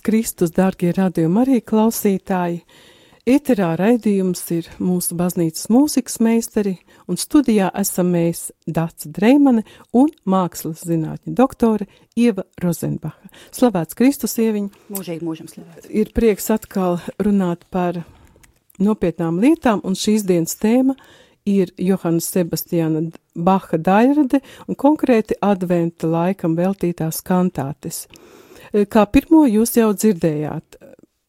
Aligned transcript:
Slavēts 0.00 0.08
Kristus, 0.08 0.50
dārgie 0.56 0.92
radījumi 0.96 1.40
arī 1.42 1.60
klausītāji! 1.60 2.62
Eterā 3.28 3.74
raidījums 3.76 4.40
ir 4.50 4.68
mūsu 4.80 5.14
baznīcas 5.14 5.68
mūzikas 5.68 6.20
meistari, 6.24 6.78
un 7.06 7.18
studijā 7.20 7.68
esam 7.76 8.08
mēs 8.14 8.50
Dāca 8.66 9.10
Dreimane 9.12 9.62
un 9.92 10.08
mākslas 10.24 10.86
zinātņu 10.88 11.34
doktore 11.36 11.86
Ieva 12.16 12.46
Rozenbacha. 12.62 13.28
Slavēts 13.52 13.94
Kristus, 13.94 14.38
ieviņ! 14.40 14.70
Mūžīgi 14.88 15.26
mūžam 15.26 15.50
slavēts! 15.52 15.90
Ir 15.92 16.14
prieks 16.16 16.48
atkal 16.50 17.02
runāt 17.20 17.68
par 17.68 18.00
nopietnām 18.80 19.42
lietām, 19.44 19.84
un 19.84 19.92
šīs 19.92 20.24
dienas 20.24 20.56
tēma 20.56 20.96
ir 21.44 21.74
Johana 21.76 22.24
Sebastiāna 22.24 23.10
Baha 23.36 23.76
daļrade 23.76 24.40
un 24.66 24.80
konkrēti 24.80 25.36
adventa 25.44 26.08
laikam 26.08 26.56
veltītās 26.56 27.20
kantātes– 27.20 28.06
kā 28.70 29.06
pirmo 29.12 29.44
jūs 29.48 29.76
jau 29.78 29.90
dzirdējāt, 29.94 30.80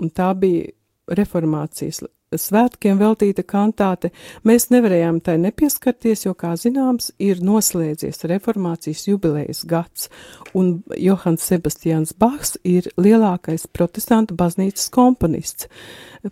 un 0.01 0.13
tā 0.15 0.31
bija 0.37 0.71
reformācijas 1.11 2.03
svētkiem 2.39 2.99
veltīta 2.99 3.43
kantāte, 3.43 4.11
mēs 4.47 4.69
nevarējām 4.71 5.19
tai 5.23 5.35
nepieskarties, 5.41 6.25
jo, 6.25 6.33
kā 6.37 6.53
zināms, 6.59 7.11
ir 7.19 7.41
noslēdzies 7.43 8.23
reformācijas 8.31 9.03
jubilejas 9.09 9.63
gads, 9.67 10.07
un 10.55 10.77
Johans 10.95 11.43
Sebastians 11.43 12.15
Bachs 12.15 12.55
ir 12.63 12.87
lielākais 12.97 13.67
protestantu 13.73 14.37
baznīcas 14.39 14.87
komponists. 14.93 15.67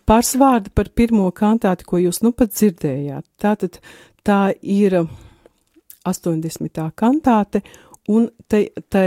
Pāris 0.07 0.35
vārdi 0.39 0.71
par 0.75 0.91
pirmo 0.95 1.27
kantāti, 1.35 1.87
ko 1.87 1.99
jūs 1.99 2.21
nu 2.23 2.31
pat 2.31 2.53
dzirdējāt. 2.55 3.25
Tātad 3.41 3.81
tā 4.23 4.41
ir 4.61 5.01
80. 6.07 6.91
kantāte, 6.95 7.63
Un 8.09 8.29
te, 8.49 8.63
te 8.89 9.03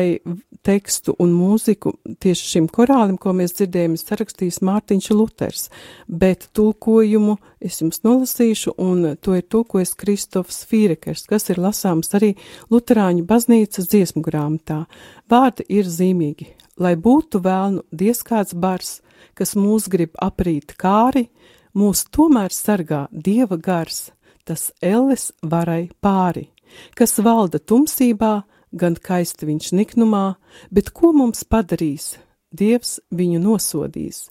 tekstu 0.62 1.14
un 1.19 1.32
mūziku 1.34 1.96
tieši 2.22 2.49
šim 2.52 2.69
korālim, 2.70 3.16
ko 3.19 3.32
mēs 3.34 3.56
dzirdējām, 3.58 3.96
ir 3.96 4.02
sarakstījis 4.02 4.60
Mārtiņš 4.62 5.08
Luters, 5.16 5.64
bet 6.06 6.46
tulkojumu 6.54 7.34
es 7.58 7.81
jums 7.82 8.04
nolasīšu, 8.06 8.76
un 8.78 9.16
to 9.19 9.34
ir 9.38 9.49
tulkojis 9.50 9.96
Kristofs 9.99 10.62
Fīrekers, 10.70 11.26
kas 11.31 11.50
ir 11.50 11.58
lasāms 11.62 12.14
arī 12.14 12.37
Luterāņu 12.70 13.26
baznīcas 13.26 13.90
dziesmu 13.90 14.22
grāmatā. 14.22 14.84
Vārdi 15.31 15.66
ir 15.66 15.90
zīmīgi, 15.90 16.52
lai 16.78 16.94
būtu 16.94 17.43
vēlnu 17.43 17.82
dieskāds 17.90 18.54
bars, 18.54 19.00
kas 19.34 19.56
mūs 19.58 19.90
grib 19.90 20.14
aprīt 20.22 20.76
kāri, 20.78 21.26
mūs 21.75 22.06
tomēr 22.14 22.54
sargā 22.54 23.08
Dieva 23.10 23.58
gars, 23.58 24.12
tas 24.46 24.70
elles 24.78 25.32
varai 25.43 25.88
pāri, 26.02 26.49
kas 26.94 27.19
valda 27.19 27.58
tumsībā, 27.58 28.34
gan 28.73 28.97
kaisti 28.97 29.49
viņš 29.49 29.73
niknumā, 29.77 30.37
bet 30.71 30.93
ko 30.97 31.13
mums 31.17 31.45
padarīs? 31.45 32.17
Dievs 32.53 32.99
viņu 33.09 33.39
nosodīs. 33.41 34.27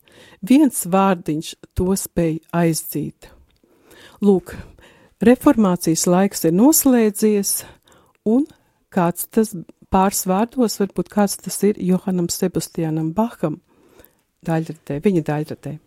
Viens 0.45 0.83
vārdiņš 0.85 1.55
to 1.73 1.95
spēj 1.97 2.35
aizdzīt. 2.53 3.31
Lūk, 4.21 4.53
reformācijas 5.25 6.05
laiks 6.05 6.45
ir 6.45 6.53
noslēdzies, 6.53 7.63
un 8.29 8.45
kāds 8.93 9.25
tas 9.25 9.55
pāris 9.89 10.27
vārdos, 10.29 10.77
varbūt 10.83 11.09
kāds 11.09 11.39
tas 11.41 11.57
ir 11.65 11.81
Johanam 11.81 12.29
Sebastianam 12.29 13.09
Baham 13.17 13.57
daļratē, 14.45 15.01
viņa 15.01 15.25
daļratē. 15.25 15.79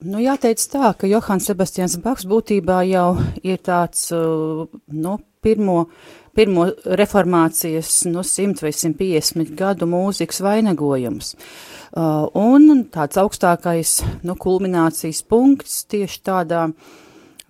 Nu, 0.00 0.16
jāteic 0.16 0.62
tā, 0.72 0.94
ka 0.96 1.08
Johans 1.08 1.44
Sebastians 1.44 1.98
Baks 2.00 2.24
būtībā 2.28 2.78
jau 2.88 3.18
ir 3.44 3.58
tāds, 3.60 4.06
uh, 4.16 4.64
nu, 4.88 5.18
pirmo 5.44 5.90
pirmo 6.36 6.68
reformācijas 6.84 8.04
no 8.08 8.20
nu, 8.20 8.24
100 8.26 8.64
vai 8.64 8.72
150 8.76 9.54
gadu 9.58 9.88
mūzikas 9.90 10.42
vainagojums. 10.44 11.34
Uh, 11.90 12.28
un 12.38 12.86
tāds 12.94 13.18
augstākais, 13.18 13.98
nu, 14.22 14.36
kulminācijas 14.38 15.24
punkts 15.26 15.84
tieši 15.90 16.20
tādā 16.28 16.68
uh, 16.70 16.98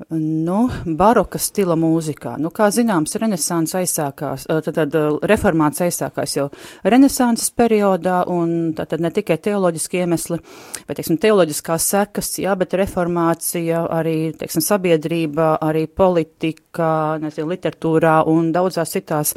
Nu, 0.09 0.71
baroka 0.85 1.39
stila 1.39 1.75
mūzikā. 1.77 2.33
Nu, 2.41 2.49
kā 2.55 2.71
zināms, 2.73 3.13
renesans 3.21 3.75
aizsākās, 3.77 4.47
tad, 4.49 4.71
tad 4.73 4.95
reformācija 5.29 5.91
aizsākās 5.91 6.37
jau 6.39 6.47
renesanses 6.89 7.51
periodā, 7.53 8.23
un 8.33 8.73
tad, 8.77 8.89
tad 8.95 9.05
ne 9.05 9.11
tikai 9.13 9.37
teoloģiski 9.45 10.01
iemesli, 10.01 10.39
bet, 10.87 10.97
teiksim, 10.97 11.19
teoloģiskās 11.21 11.89
sekas, 11.93 12.33
jā, 12.41 12.55
bet 12.57 12.79
reformācija 12.81 13.83
arī, 13.93 14.17
teiksim, 14.41 14.65
sabiedrība, 14.65 15.53
arī 15.69 15.85
politika, 15.85 17.19
nezinu, 17.21 17.51
literatūrā 17.53 18.23
un 18.33 18.55
daudzās 18.57 18.97
citās 18.97 19.35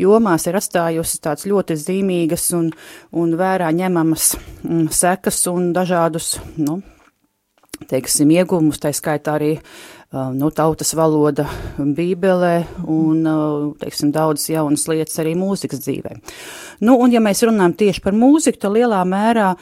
jomās 0.00 0.48
ir 0.50 0.58
atstājusi 0.58 1.22
tāds 1.22 1.46
ļoti 1.46 1.78
zīmīgas 1.78 2.50
un, 2.58 2.72
un 3.14 3.38
vērā 3.38 3.70
ņemamas 3.78 4.32
mm, 4.64 4.88
sekas 4.90 5.44
un 5.52 5.70
dažādus, 5.76 6.34
nu, 6.58 6.80
teiksim, 7.90 8.34
ieguvumus, 8.34 8.82
tā 8.82 8.90
skaitā 8.96 9.38
arī 9.38 9.54
Uh, 9.60 9.99
nu, 10.10 10.50
tautas 10.54 10.90
valoda 10.98 11.46
bībelē 11.78 12.54
un, 12.90 13.22
teiksim, 13.78 14.10
daudzas 14.14 14.48
jaunas 14.50 14.88
lietas 14.90 15.20
arī 15.22 15.36
mūzikas 15.38 15.84
dzīvē. 15.84 16.16
Nu, 16.82 16.96
un 16.98 17.14
ja 17.14 17.22
mēs 17.22 17.44
runājam 17.46 17.76
tieši 17.84 18.02
par 18.04 18.16
mūziku, 18.18 18.58
tad 18.58 18.74
lielā 18.74 19.04
mērā 19.06 19.52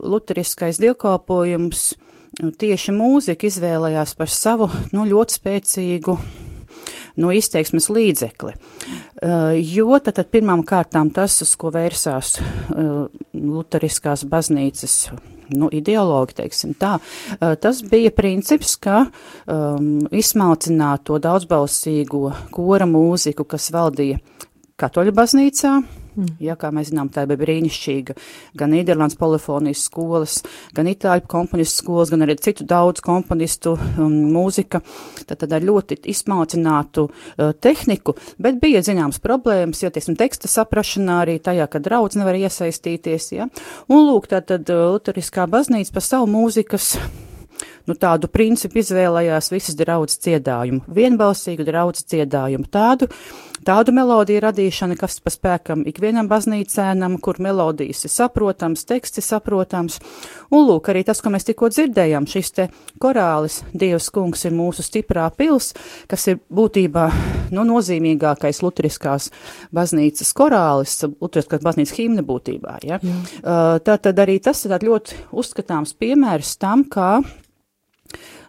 luteriskais 0.00 0.80
dievkalpojums 0.80 1.90
tieši 2.58 2.94
mūzika 2.96 3.46
izvēlējās 3.50 4.16
par 4.18 4.32
savu, 4.32 4.70
nu, 4.94 5.04
ļoti 5.10 5.38
spēcīgu 5.38 6.16
no 7.20 7.30
izteiksmes 7.30 7.90
līdzekli. 7.92 8.54
Jo 9.68 10.00
tad, 10.00 10.16
tad 10.16 10.32
pirmām 10.32 10.64
kārtām 10.66 11.12
tas, 11.14 11.36
uz 11.44 11.54
ko 11.60 11.70
vērsās 11.74 12.38
Lutheriskās 13.34 14.24
baznīcas 14.26 14.96
nu, 15.52 15.68
ideologi, 15.72 16.38
teiksim 16.40 16.74
tā. 16.78 16.96
Tas 17.38 17.82
bija 17.90 18.12
princips, 18.14 18.76
ka 18.80 19.04
um, 19.04 20.06
izsmalcināt 20.14 21.04
to 21.08 21.18
daudzbalsīgo 21.22 22.32
kora 22.54 22.88
mūziku, 22.88 23.46
kas 23.48 23.70
valdīja 23.74 24.20
katoļu 24.80 25.14
baznīcā, 25.14 25.74
Mm. 26.14 26.30
Ja, 26.42 26.54
kā 26.58 26.70
mēs 26.74 26.92
zinām, 26.92 27.08
tā 27.10 27.24
bija 27.26 27.40
brīnišķīga 27.40 28.14
gan 28.60 28.70
Nīderlandes 28.74 29.18
polifonijas 29.18 29.82
skolas, 29.88 30.36
gan 30.76 30.86
Itāļu 30.90 31.26
komponistu 31.30 31.82
skolas, 31.82 32.12
gan 32.14 32.22
arī 32.26 32.36
citu 32.38 32.66
daudz 32.70 33.02
komponistu 33.04 33.74
um, 33.74 34.14
mūzika, 34.34 34.80
tad, 35.26 35.44
ar 35.48 35.66
ļoti 35.66 35.98
izsmalcinātu 36.14 37.08
uh, 37.08 37.50
tehniku, 37.58 38.14
bet 38.38 38.62
bija 38.62 38.84
zināms 38.86 39.18
problēmas, 39.24 39.82
jo, 39.82 39.90
teiksim, 39.94 40.18
teksta 40.20 40.50
saprašanā 40.50 41.20
arī 41.24 41.38
tajā, 41.42 41.66
ka 41.70 41.82
draudz 41.82 42.18
nevar 42.20 42.38
iesaistīties, 42.38 43.30
ja. 43.34 43.50
Un 43.90 44.06
lūk, 44.08 44.30
tā 44.30 44.44
tad 44.46 44.70
uh, 44.70 44.86
Luteriskā 44.94 45.48
baznīca 45.50 45.98
pa 45.98 46.04
savu 46.04 46.30
mūzikas 46.30 46.94
nu, 47.88 47.96
tādu 48.00 48.28
principu 48.32 48.80
izvēlējās 48.80 49.50
visas 49.52 49.76
draudzes 49.78 50.20
dziedājumu, 50.24 50.84
vienbalsīgu 50.94 51.66
draudzes 51.66 52.06
dziedājumu, 52.10 52.68
tādu, 52.72 53.08
tādu 53.64 53.94
melodiju 53.96 54.42
radīšana, 54.44 54.96
kas 55.00 55.18
pa 55.24 55.32
spēkam 55.32 55.84
ikvienam 55.88 56.28
baznīcēnam, 56.30 57.18
kur 57.24 57.40
melodijas 57.44 58.04
ir 58.06 58.12
saprotams, 58.12 58.86
teksts 58.88 59.20
ir 59.20 59.26
saprotams, 59.26 60.00
un 60.50 60.66
lūk, 60.68 60.90
arī 60.92 61.04
tas, 61.06 61.20
ko 61.24 61.32
mēs 61.34 61.48
tikko 61.48 61.70
dzirdējām, 61.72 62.28
šis 62.30 62.52
te 62.56 62.68
korālis 63.02 63.62
Dievs 63.74 64.10
kungs 64.14 64.44
ir 64.48 64.56
mūsu 64.56 64.84
stiprā 64.84 65.28
pils, 65.36 65.72
kas 66.10 66.28
ir 66.32 66.40
būtībā, 66.54 67.06
nu, 67.54 67.66
nozīmīgākais 67.68 68.62
luteriskās 68.64 69.30
baznīcas 69.74 70.32
korālis, 70.36 70.98
luteriskās 71.20 71.64
baznīcas 71.64 71.96
himna 71.98 72.24
būtībā, 72.26 72.78
ja. 72.86 73.00
Jā. 73.04 73.20
Uh, 73.40 73.78
tā 73.84 73.98
tad 74.00 74.20
arī 74.22 74.38
tas 74.42 74.64
ir 74.66 74.74
ļoti 74.84 75.24
uzskatāms 75.34 75.94
piemērs 75.98 76.56
tam, 76.60 76.84
kā 76.88 77.18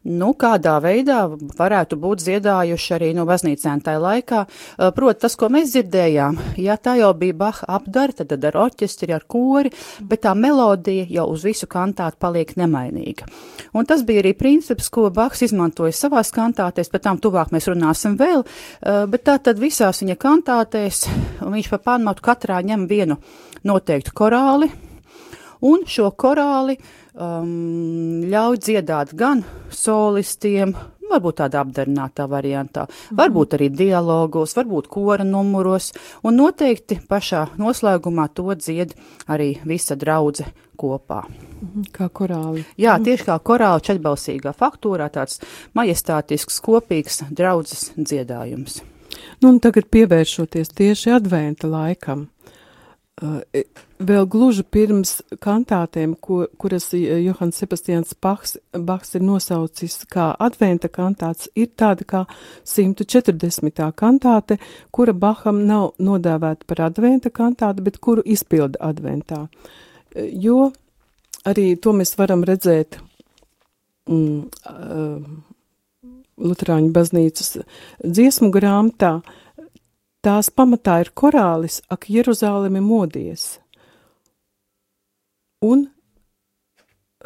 nu, 0.06 0.32
kādā 0.38 0.76
veidā 0.84 1.26
varētu 1.58 1.98
būt 2.00 2.22
dziedājuši 2.24 2.94
arī 2.96 3.12
no 3.18 3.26
baznīcēm 3.28 3.82
tajā 3.86 4.02
laikā. 4.02 4.42
Proti, 4.96 5.22
tas, 5.26 5.36
ko 5.40 5.50
mēs 5.54 5.74
dzirdējām, 5.74 6.38
ja 6.62 6.78
tā 6.78 6.98
jau 7.00 7.12
bija 7.18 7.38
Baha 7.40 7.70
apdara, 7.80 8.14
tad, 8.22 8.34
ar 8.46 8.60
orķestri, 8.66 9.14
ar 9.16 9.26
kori, 9.28 9.72
bet 10.06 10.24
tā 10.26 10.36
melodija 10.38 11.08
jau 11.18 11.28
uz 11.34 11.46
visu 11.48 11.70
kantātu 11.72 12.22
paliek 12.22 12.54
nemainīga. 12.60 13.28
Un 13.76 13.88
tas 13.90 14.06
bija 14.08 14.24
arī 14.24 14.36
princips, 14.38 14.90
ko 14.94 15.10
Bahs 15.14 15.42
izmantoja 15.46 15.96
savās 15.96 16.32
kantātēs, 16.36 16.92
pēc 16.94 17.08
tam 17.08 17.22
tuvāk 17.22 17.54
mēs 17.56 17.70
runāsim 17.72 18.18
vēl, 18.20 18.46
bet 19.12 19.26
tā 19.28 19.40
tad 19.44 19.62
visās 19.62 20.04
viņa 20.04 20.18
kantātēs 20.22 21.06
viņš 21.42 21.72
pa 21.74 21.82
pamatu 21.92 22.26
katrā 22.26 22.62
ņem 22.66 22.86
vienu 22.90 23.18
noteiktu 23.66 24.14
korāli, 24.16 24.70
un 25.66 25.86
šo 25.90 26.12
korāli 26.14 26.78
uh, 26.78 27.05
um, 27.16 28.26
ļauj 28.30 28.60
dziedāt 28.68 29.14
gan 29.18 29.44
solistiem, 29.74 30.76
varbūt 31.10 31.40
tādā 31.44 31.62
apdarinātā 31.64 32.26
variantā, 32.30 32.86
mhm. 32.88 33.18
varbūt 33.20 33.58
arī 33.58 33.70
dialogos, 33.74 34.56
varbūt 34.58 34.90
kora 34.92 35.26
numuros, 35.28 35.92
un 36.26 36.40
noteikti 36.40 37.00
pašā 37.10 37.46
noslēgumā 37.62 38.28
to 38.36 38.50
dzied 38.58 38.96
arī 39.28 39.56
visa 39.66 39.98
draudze 40.00 40.48
kopā. 40.78 41.24
Mhm, 41.26 41.88
kā 41.96 42.10
korāli. 42.10 42.66
Jā, 42.78 42.98
mhm. 42.98 43.08
tieši 43.08 43.30
kā 43.30 43.40
korāli 43.40 43.86
četbalsīgā 43.90 44.56
faktūrā, 44.58 45.10
tāds 45.14 45.42
majestātisks, 45.78 46.60
kopīgs 46.64 47.24
draudzes 47.32 47.92
dziedājums. 47.96 48.82
Nu, 49.42 49.52
un 49.52 49.60
tagad 49.64 49.88
pievēršoties 49.92 50.74
tieši 50.76 51.14
adventa 51.16 51.70
laikam. 51.72 52.30
Uh, 53.16 53.38
vēl 54.04 54.26
gluži 54.28 54.66
pirms 54.68 55.22
kantātēm, 55.40 56.18
ko, 56.20 56.42
kuras 56.60 56.90
Johans 56.92 57.56
Sebastians 57.62 58.12
Bachs, 58.20 58.58
Bachs 58.76 59.16
ir 59.16 59.24
nosaucis 59.24 60.02
kā 60.12 60.34
adventa 60.36 60.90
kantāts, 60.92 61.48
ir 61.56 61.70
tāda 61.80 62.04
kā 62.04 62.26
140. 62.68 63.86
kantāte, 63.96 64.58
kura 64.92 65.16
Bacham 65.16 65.62
nav 65.64 65.94
nodēvēta 65.96 66.68
par 66.68 66.82
adventa 66.90 67.32
kantātu, 67.32 67.86
bet 67.88 68.02
kuru 68.04 68.26
izpilda 68.28 68.82
adventā. 68.84 69.46
Jo 70.16 70.74
arī 71.48 71.70
to 71.80 71.96
mēs 71.96 72.18
varam 72.20 72.44
redzēt 72.44 73.00
mm, 74.12 75.40
Luterāņu 76.36 76.92
baznīcas 76.92 77.62
dziesmu 78.04 78.52
grāmatā, 78.52 79.16
uh, 79.24 79.45
Tās 80.26 80.50
pamatā 80.50 81.04
ir 81.04 81.12
korālis, 81.14 81.84
ak, 81.94 82.08
Jeruzālemi 82.10 82.82
modies. 82.82 83.60
Un 85.66 85.84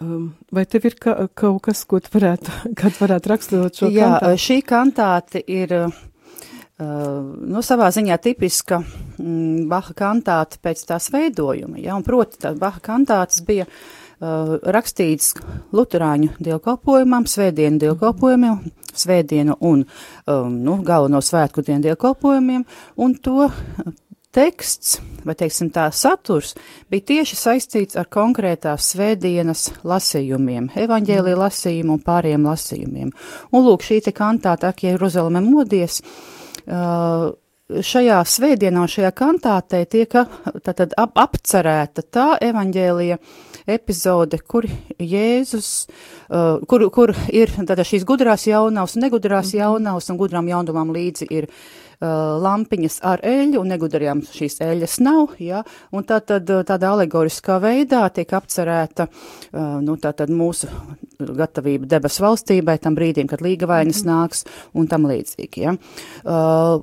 um, 0.03 0.25
vai 0.51 0.65
tev 0.67 0.89
ir 0.89 0.97
ka, 0.99 1.15
kaut 1.31 1.61
kas, 1.69 1.85
ko 1.87 2.01
tu 2.03 2.11
varētu, 2.11 2.57
kad 2.79 2.99
varētu 2.99 3.31
raksturot 3.31 3.79
šo 3.79 3.91
Jā, 3.93 4.17
kantāti? 4.17 4.43
šī 4.43 4.57
kantāte 4.67 5.43
ir, 5.47 5.75
uh, 5.79 6.03
nu, 6.83 7.63
savā 7.63 7.87
ziņā 7.95 8.19
tipiska 8.23 8.81
mm, 8.83 9.69
Baha 9.71 9.95
kantāte 9.95 10.59
pēc 10.63 10.83
tās 10.91 11.07
veidojuma, 11.15 11.79
ja, 11.79 11.95
un 11.95 12.03
proti, 12.03 12.41
tā 12.43 12.51
Baha 12.59 12.83
kantātes 12.83 13.39
bija 13.47 13.67
uh, 13.67 13.81
uh, 14.19 14.57
rakstīts 14.75 15.33
Lutāņu 15.75 16.35
dievkalpojumam, 16.43 17.27
svētdienu 17.29 17.81
dievkalpojumiem, 17.85 18.59
svētdienu 18.93 19.57
un 19.65 19.85
um, 19.85 20.59
nu, 20.65 20.79
galveno 20.85 21.21
svētku 21.23 21.63
dienu 21.65 21.87
dievkalpojumiem, 21.89 22.65
un 22.99 23.17
to 23.23 23.49
teksts, 24.35 24.99
vai 25.25 25.33
teiksim 25.37 25.71
tā 25.73 25.87
saturs, 25.95 26.53
bija 26.89 27.07
tieši 27.13 27.37
saistīts 27.39 27.97
ar 27.99 28.09
konkrētās 28.13 28.91
svētdienas 28.93 29.65
lasījumiem, 29.87 30.69
evaņģēlī 30.77 31.35
lasījumu 31.39 31.97
un 31.97 32.03
pāriem 32.05 32.45
lasījumiem. 32.45 33.11
Un 33.51 33.65
lūk, 33.65 33.85
šī 33.87 34.03
te 34.05 34.13
kantāta, 34.15 34.73
ak, 34.73 34.85
Jeruzaleme 34.85 35.41
modies, 35.45 36.01
uh, 36.67 37.31
šajā 37.69 38.19
svētdienā, 38.25 38.85
šajā 38.89 39.11
kantātē 39.15 39.83
tiek 39.89 40.15
tātad 40.65 40.95
ap, 40.97 41.13
apcerēta 41.19 42.03
tā 42.05 42.29
evaņģēlija 42.49 43.19
epizode, 43.69 44.39
kur 44.49 44.65
Jēzus, 44.97 45.73
uh, 45.85 46.63
kur, 46.69 46.87
kur 46.93 47.13
ir 47.29 47.53
tātad 47.59 47.85
šīs 47.85 48.07
gudrās 48.09 48.47
jaunavas 48.49 48.97
un 48.97 49.05
negudrās 49.05 49.53
mhm. 49.53 49.61
jaunavas 49.61 50.09
un 50.09 50.19
gudrām 50.21 50.49
jaunavām 50.49 50.95
līdzi 50.95 51.29
ir 51.29 51.51
Uh, 51.99 52.37
lampiņas 52.39 53.01
ar 53.03 53.19
eļu, 53.27 53.59
un 53.59 53.73
negudarījām 53.73 54.21
šīs 54.23 54.61
eļas 54.63 54.93
nav, 55.03 55.33
ja, 55.43 55.65
un 55.91 56.05
tā 56.07 56.21
tad 56.23 56.47
uh, 56.47 56.61
tādā 56.63 56.93
alegoriskā 56.95 57.57
veidā 57.59 58.05
tiek 58.15 58.31
apcerēta, 58.39 59.09
uh, 59.11 59.81
nu, 59.83 59.97
tā 59.99 60.13
tad 60.15 60.31
mūsu 60.31 60.71
gatavība 61.19 61.87
debes 61.89 62.19
valstībai, 62.23 62.77
tam 62.79 62.95
brīdim, 62.95 63.27
kad 63.27 63.41
līgavainis 63.43 64.03
mm 64.03 64.09
-hmm. 64.09 64.23
nāks, 64.23 64.45
un 64.73 64.87
tam 64.87 65.07
līdzīgi, 65.09 65.63
ja. 65.65 65.75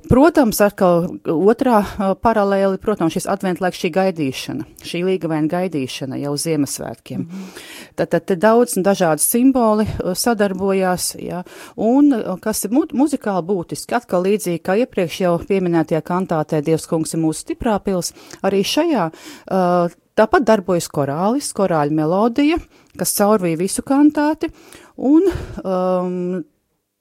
Protams, 0.09 0.61
atkal 0.61 1.07
otrā 1.25 1.83
paralēli, 2.21 2.77
protams, 2.77 3.13
šis 3.13 3.27
adventlaiks, 3.27 3.81
šī 3.81 3.91
gaidīšana, 3.97 4.65
šī 4.83 5.03
līgavaina 5.05 5.47
gaidīšana 5.47 6.21
jau 6.21 6.35
Ziemassvētkiem. 6.37 7.19
Mm 7.19 7.27
-hmm. 7.27 7.61
Tad, 7.95 8.09
tad 8.09 8.25
te 8.25 8.35
daudz 8.35 8.77
un 8.77 8.83
dažādi 8.83 9.19
simboli 9.19 9.87
sadarbojās, 10.13 11.15
ja, 11.19 11.43
un 11.75 12.37
kas 12.41 12.65
ir 12.65 12.71
mu 12.71 12.85
muzikāli 12.93 13.45
būtiski, 13.45 13.95
atkal 13.95 14.23
līdzīgi 14.23 14.61
kā 14.61 14.77
iepriekš, 14.77 15.07
iepriekš 15.07 15.21
jau 15.21 15.37
pieminētajā 15.47 16.01
kantātē 16.01 16.61
Dievs 16.65 16.87
kungs 16.87 17.13
ir 17.13 17.21
mūsu 17.21 17.45
stiprā 17.45 17.77
pils, 17.83 18.13
arī 18.43 18.63
šajā 18.63 19.09
uh, 19.11 19.91
tāpat 20.17 20.45
darbojas 20.47 20.89
korālis, 20.91 21.53
korāļa 21.57 21.95
melodija, 21.95 22.59
kas 22.97 23.15
caurvīja 23.17 23.61
visu 23.61 23.85
kantāti, 23.85 24.49
un 24.97 25.27
um, 25.63 26.43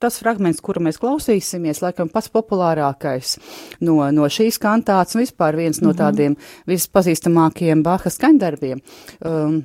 tas 0.02 0.18
fragments, 0.20 0.60
kuru 0.64 0.82
mēs 0.84 1.00
klausīsimies, 1.00 1.80
laikam 1.84 2.10
pats 2.12 2.30
populārākais 2.34 3.36
no, 3.80 3.98
no 4.12 4.28
šīs 4.32 4.60
kantātes 4.62 5.16
un 5.16 5.24
vispār 5.24 5.56
viens 5.56 5.80
no 5.82 5.92
mhm. 5.92 6.00
tādiem 6.02 6.38
vispazīstamākajiem 6.68 7.84
Baha 7.86 8.12
skaņdarbiem. 8.12 8.82
Um, 9.24 9.62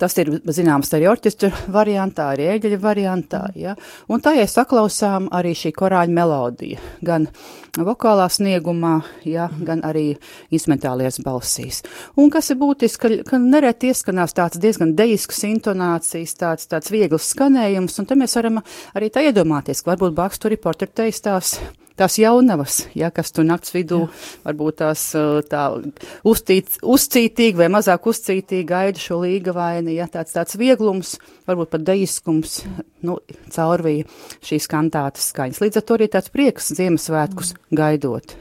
Tas 0.00 0.16
ir 0.18 0.30
zināms 0.50 0.90
arī 0.96 1.08
orķestra 1.10 1.50
variantā, 1.72 2.30
arī 2.34 2.48
ēģeļa 2.54 2.78
variantā, 2.82 3.42
ja? 3.58 3.74
un 4.10 4.22
tajā 4.24 4.46
saklausām 4.50 5.28
arī 5.34 5.54
šī 5.58 5.74
korāļa 5.76 6.14
melodija, 6.14 6.80
gan 7.04 7.28
vokālā 7.76 8.26
sniegumā, 8.32 8.96
ja? 9.28 9.48
gan 9.66 9.84
arī 9.86 10.06
instrumentālajās 10.54 11.20
balsīs. 11.24 11.82
Un 12.20 12.32
kas 12.34 12.50
ir 12.52 12.60
būtiski, 12.62 13.00
ka, 13.02 13.30
ka 13.30 13.40
nereti 13.42 13.92
ieskanās 13.92 14.36
tāds 14.36 14.60
diezgan 14.62 14.96
deisks 14.98 15.44
intonācijas, 15.48 16.36
tāds, 16.40 16.68
tāds 16.70 16.92
viegls 16.94 17.30
skanējums, 17.34 18.00
un 18.00 18.10
te 18.10 18.18
mēs 18.18 18.36
varam 18.40 18.60
arī 18.94 19.12
tā 19.14 19.26
iedomāties, 19.28 19.84
ka 19.84 19.94
varbūt 19.94 20.18
Baks 20.18 20.42
tur 20.42 20.54
ir 20.54 20.62
portretējis 20.62 21.24
tās 21.24 21.56
tās 21.98 22.18
jaunavas, 22.18 22.84
ja, 22.98 23.10
kas 23.14 23.32
tu 23.34 23.44
nakts 23.46 23.74
vidū 23.74 24.00
Jā. 24.04 24.10
varbūt 24.48 24.78
tās 24.82 25.06
tā 25.50 25.64
uzcīt, 26.26 26.78
uzcītīgi 26.82 27.60
vai 27.60 27.68
mazāk 27.72 28.08
uzcītīgi 28.10 28.68
gaida 28.68 29.02
šo 29.02 29.20
līga 29.22 29.54
vaini, 29.56 29.96
ja 29.98 30.08
tāds 30.10 30.34
tāds 30.34 30.58
vieglums, 30.60 31.16
varbūt 31.48 31.74
pat 31.74 31.84
deiskums, 31.86 32.62
nu, 33.06 33.18
caurvīja 33.54 34.08
šīs 34.44 34.70
kantātas 34.70 35.30
skaņas. 35.32 35.62
Līdz 35.64 35.80
ar 35.80 35.86
to 35.86 35.98
arī 35.98 36.10
tāds 36.12 36.34
prieks 36.34 36.72
Ziemassvētkus 36.74 37.54
mm. 37.54 37.78
gaidot. 37.78 38.36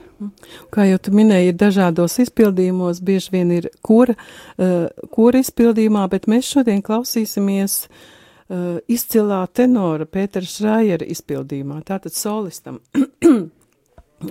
Kā 0.72 0.86
jau 0.88 1.00
tu 1.04 1.12
minēji, 1.12 1.52
ir 1.52 1.56
dažādos 1.60 2.16
izpildījumos, 2.24 3.02
bieži 3.04 3.34
vien 3.34 3.50
ir 3.52 3.68
kura, 3.84 4.16
uh, 4.16 4.86
kura 5.12 5.42
izpildījumā, 5.44 6.06
bet 6.14 6.30
mēs 6.32 6.48
šodien 6.54 6.80
klausīsimies 6.86 7.82
uh, 7.90 8.04
uh, 8.50 8.78
izcilā 8.92 9.48
tenora 9.54 10.06
Pētera 10.06 10.46
Šrājera 10.48 11.06
izpildījumā, 11.16 11.82
tātad 11.88 12.14
solistam. 12.18 12.80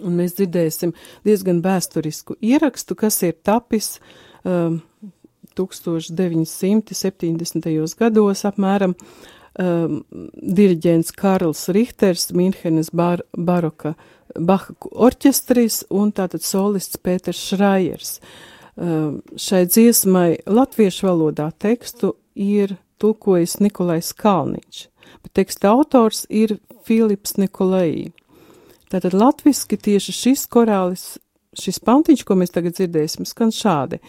Un 0.07 0.13
mēs 0.17 0.33
dzirdēsim 0.39 0.91
diezgan 1.27 1.63
vēsturisku 1.65 2.33
ierakstu, 2.41 2.95
kas 2.97 3.23
ir 3.27 3.35
tapis 3.45 4.01
um, 4.45 4.81
1970. 5.57 7.97
gados 7.99 8.45
apmēram 8.49 8.95
um, 9.59 10.05
diriģents 10.33 11.13
Karls 11.17 11.69
Richters, 11.77 12.33
Minhenes 12.33 12.91
bar 12.93 13.23
baroka 13.37 13.95
Baha 14.33 14.73
orķestris 14.89 15.85
un 15.93 16.09
tātad 16.17 16.41
solists 16.41 16.97
Pēters 16.97 17.37
Šrājers. 17.51 18.17
Um, 18.73 19.21
šai 19.37 19.69
dziesmai 19.69 20.41
latviešu 20.49 21.05
valodā 21.11 21.53
tekstu 21.61 22.17
ir 22.33 22.81
tulkojis 23.03 23.59
Nikolais 23.63 24.13
Kalniņš, 24.17 24.83
bet 25.25 25.35
teksta 25.39 25.75
autors 25.75 26.25
ir 26.31 26.59
Filips 26.87 27.37
Nikolai. 27.41 28.13
Tātad 28.93 29.15
latviski 29.17 29.79
tieši 29.81 30.13
šis 30.13 30.47
korālis, 30.53 31.05
šis 31.59 31.79
pantiņš, 31.85 32.25
ko 32.29 32.37
mēs 32.39 32.53
tagad 32.53 32.77
dzirdēsim, 32.77 33.27
skan 33.29 33.53
šādi. 33.55 34.01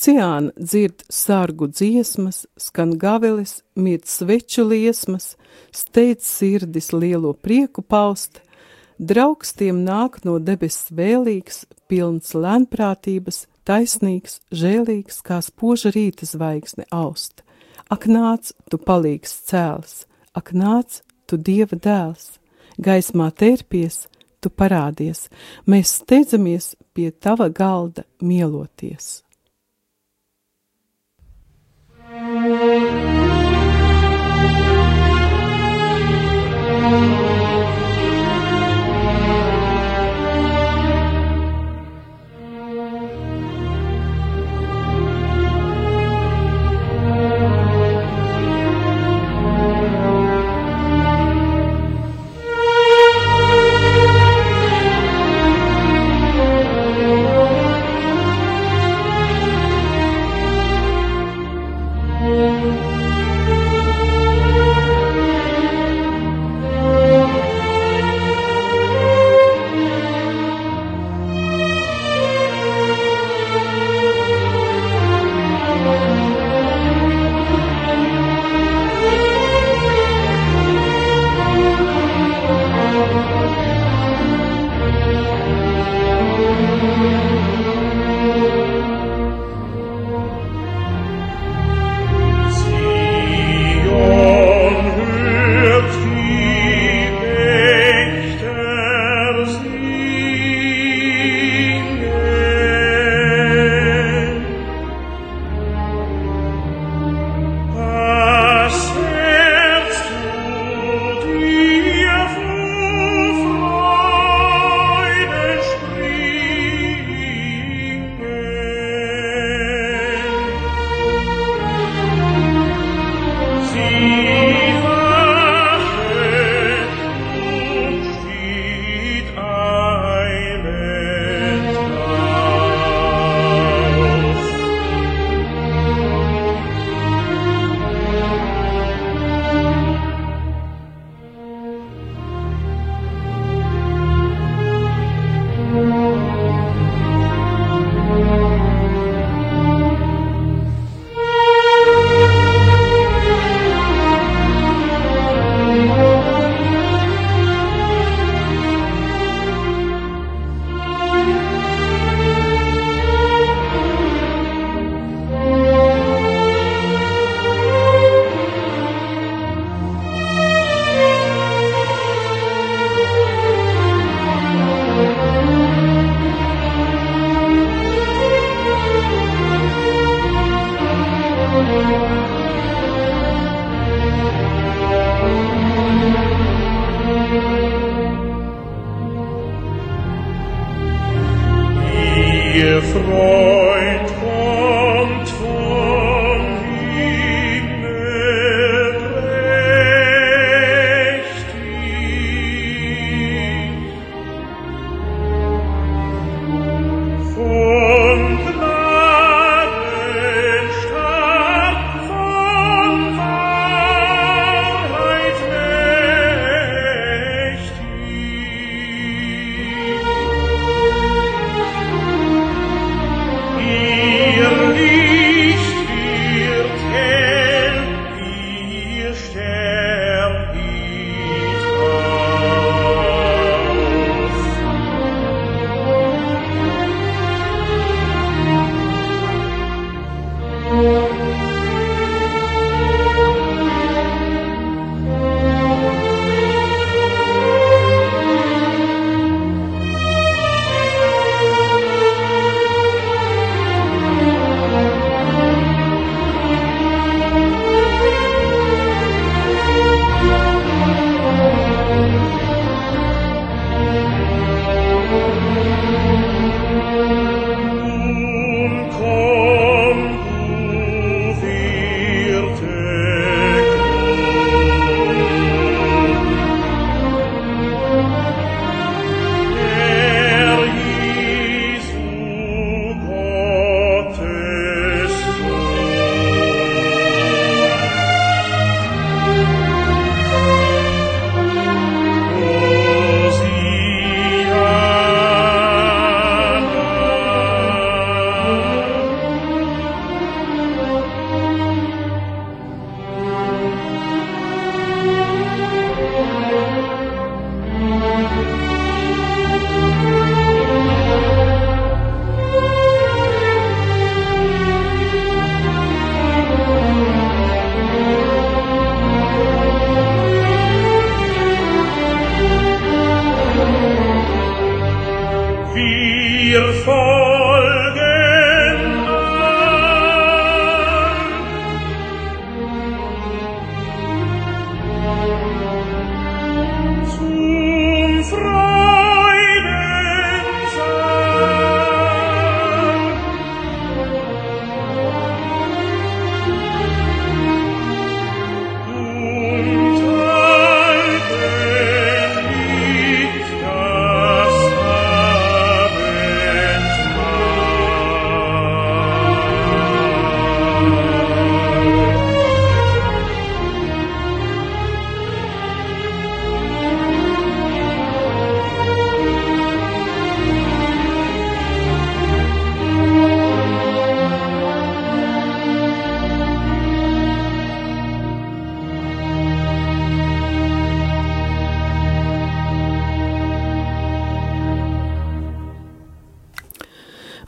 Ciāna 0.00 0.52
dzird 0.56 1.04
sargu 1.12 1.68
dziesmas, 1.68 2.46
skan 2.60 2.94
gavelis, 3.00 3.60
mirt 3.76 4.08
sveču 4.08 4.64
liesmas, 4.68 5.34
steidz 5.76 6.28
sirdis 6.28 6.92
lielo 6.96 7.34
prieku 7.34 7.82
paust, 7.82 8.40
draugs 8.96 9.52
tiem 9.56 9.82
nāk 9.84 10.22
no 10.24 10.38
debesis 10.40 10.92
vēlīgs, 10.96 11.64
pilns 11.90 12.32
lēnprātības, 12.36 13.44
taisnīgs, 13.68 14.40
žēlīgs, 14.52 15.20
kā 15.26 15.40
spoža 15.44 15.92
rīta 15.94 16.28
zvaigzne 16.28 16.86
aust. 16.94 17.44
Ak, 17.90 18.06
nāc, 18.06 18.52
tu 18.70 18.78
palīgs 18.78 19.32
cēls, 19.48 20.04
ak, 20.38 20.52
nāc, 20.54 21.00
tu 21.26 21.34
dieva 21.34 21.74
dēls, 21.74 22.38
gaismā 22.78 23.32
tērpies, 23.34 24.04
tu 24.38 24.48
parādies, 24.50 25.26
mēs 25.66 25.96
steidzamies 25.98 26.76
pie 26.94 27.10
tava 27.10 27.50
galda 27.50 28.06
mieloties. 28.22 29.24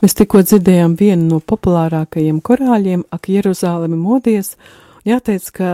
Mēs 0.02 0.16
tikko 0.18 0.40
dzirdējām 0.42 0.96
vienu 0.98 1.28
no 1.28 1.36
populārākajiem 1.46 2.40
korāļiem, 2.42 3.04
Ak, 3.14 3.28
Jeruzālemi 3.30 3.94
modies. 3.94 4.56
Jāteic, 5.06 5.44
ka 5.54 5.68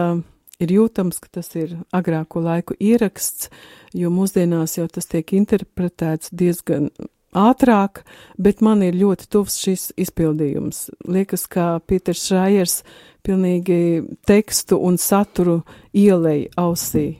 ir 0.60 0.74
jūtams, 0.74 1.16
ka 1.24 1.30
tas 1.38 1.48
ir 1.56 1.78
agrāko 1.96 2.42
laiku 2.44 2.76
ieraksts, 2.76 3.48
jo 3.96 4.12
mūsdienās 4.12 4.76
jau 4.76 4.84
tas 4.92 5.08
tiek 5.08 5.32
interpretēts 5.32 6.28
diezgan 6.36 6.90
ātrāk, 7.32 8.02
bet 8.36 8.60
man 8.60 8.84
ir 8.84 9.00
ļoti 9.00 9.30
tuvs 9.32 9.56
šis 9.64 9.88
izpildījums. 9.96 10.90
Liekas, 11.08 11.48
ka 11.48 11.78
Pīters 11.88 12.28
Šrājers 12.28 12.82
pilnīgi 13.24 13.80
tekstu 14.28 14.76
un 14.76 15.00
saturu 15.00 15.62
ielēja 15.96 16.52
ausī. 16.60 17.14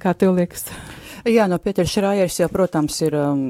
Kā 0.00 0.16
tev 0.16 0.40
liekas? 0.40 0.64
Jā, 1.28 1.44
no 1.44 1.60
Pētera 1.60 1.86
Šrājers 1.86 2.40
jau, 2.40 2.48
protams, 2.50 2.96
ir 3.04 3.20
um, 3.20 3.42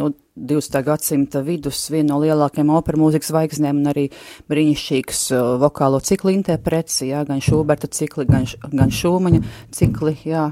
no 0.00 0.14
20. 0.36 0.82
gadsimta 0.84 1.40
vidus 1.40 1.86
viena 1.92 2.12
no 2.12 2.20
lielākajām 2.20 2.74
opera 2.76 3.00
mūzikas 3.00 3.30
zvaigznēm 3.32 3.80
un 3.80 3.90
arī 3.92 4.04
brīnišķīgs 4.52 5.22
uh, 5.32 5.54
vokālo 5.62 6.02
ciklu 6.04 6.34
interprets, 6.34 7.00
jā, 7.08 7.24
gan 7.28 7.40
Šūberta 7.40 7.88
cikli, 7.88 8.28
gan, 8.28 8.44
gan 8.72 8.92
Šūmaņa 8.92 9.40
cikli, 9.74 10.16
jā, 10.28 10.50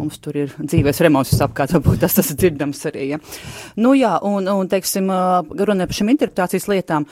mums 0.00 0.18
tur 0.22 0.38
ir 0.40 0.54
dzīves 0.58 1.02
remonts 1.04 1.40
apkārt, 1.44 1.74
varbūt 1.76 2.00
tas 2.02 2.16
tas 2.16 2.32
dzirdams 2.32 2.82
arī, 2.90 3.06
ja. 3.14 3.20
Nu 3.80 3.92
jā, 3.96 4.14
un, 4.26 4.48
un 4.50 4.70
teiksim, 4.70 5.10
runājot 5.10 5.90
par 5.90 5.98
šīm 5.98 6.12
interpretācijas 6.14 6.68
lietām, 6.70 7.06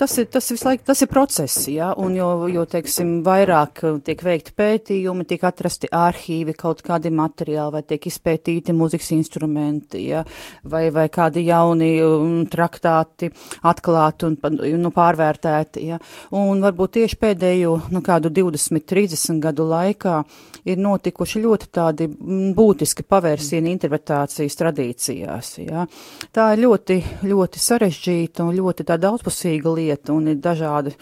tas 0.00 0.16
ir, 0.20 0.28
tas 0.32 0.50
visu 0.52 0.68
laiku, 0.68 0.84
tas 0.88 1.02
ir 1.04 1.10
process, 1.10 1.66
ja, 1.70 1.90
un 1.98 2.16
jo, 2.18 2.30
jo, 2.52 2.64
teiksim, 2.70 3.20
vairāk 3.26 3.82
tiek 4.06 4.24
veikti 4.24 4.54
pētījumi, 4.56 5.26
tiek 5.28 5.44
atrasti 5.48 5.90
arhīvi, 5.94 6.54
kaut 6.58 6.84
kādi 6.86 7.12
materiāli, 7.14 7.74
vai 7.78 7.84
tiek 7.86 8.08
izpētīti 8.10 8.74
mūzikas 8.76 9.12
instrumenti, 9.16 10.04
ja, 10.10 10.24
vai, 10.64 10.86
vai 10.94 11.08
kādi 11.12 11.44
jauni 11.48 11.92
traktāti 12.50 13.30
atklāti 13.66 14.28
un, 14.30 14.38
nu, 14.80 14.92
pārvērtēti, 14.94 15.86
ja, 15.90 16.00
un 16.36 16.62
varbūt 16.64 16.98
tieši 17.00 17.20
pēdējo, 17.20 17.76
nu, 17.94 18.04
kādu 18.04 18.32
20, 18.40 18.86
30 18.90 19.42
gadu 19.42 19.66
laikā 19.70 20.20
ir 20.68 20.80
notikuši 20.80 21.42
ļoti 21.44 21.70
tādi 21.72 22.08
būtiski 22.20 23.04
pavērsieni 23.08 23.72
interpretācijas 23.74 24.56
tradīcijās. 24.60 25.52
Ja. 25.64 25.86
Tā 26.34 26.50
ir 26.54 26.62
ļoti, 26.66 26.98
ļoti 27.24 27.62
sarežģīta 27.62 28.44
un 28.44 28.56
ļoti 28.58 28.84
daudzpusīga 28.90 29.72
lieta, 29.76 30.12
un 30.12 30.28
ir 30.32 30.40
dažādi 30.42 30.92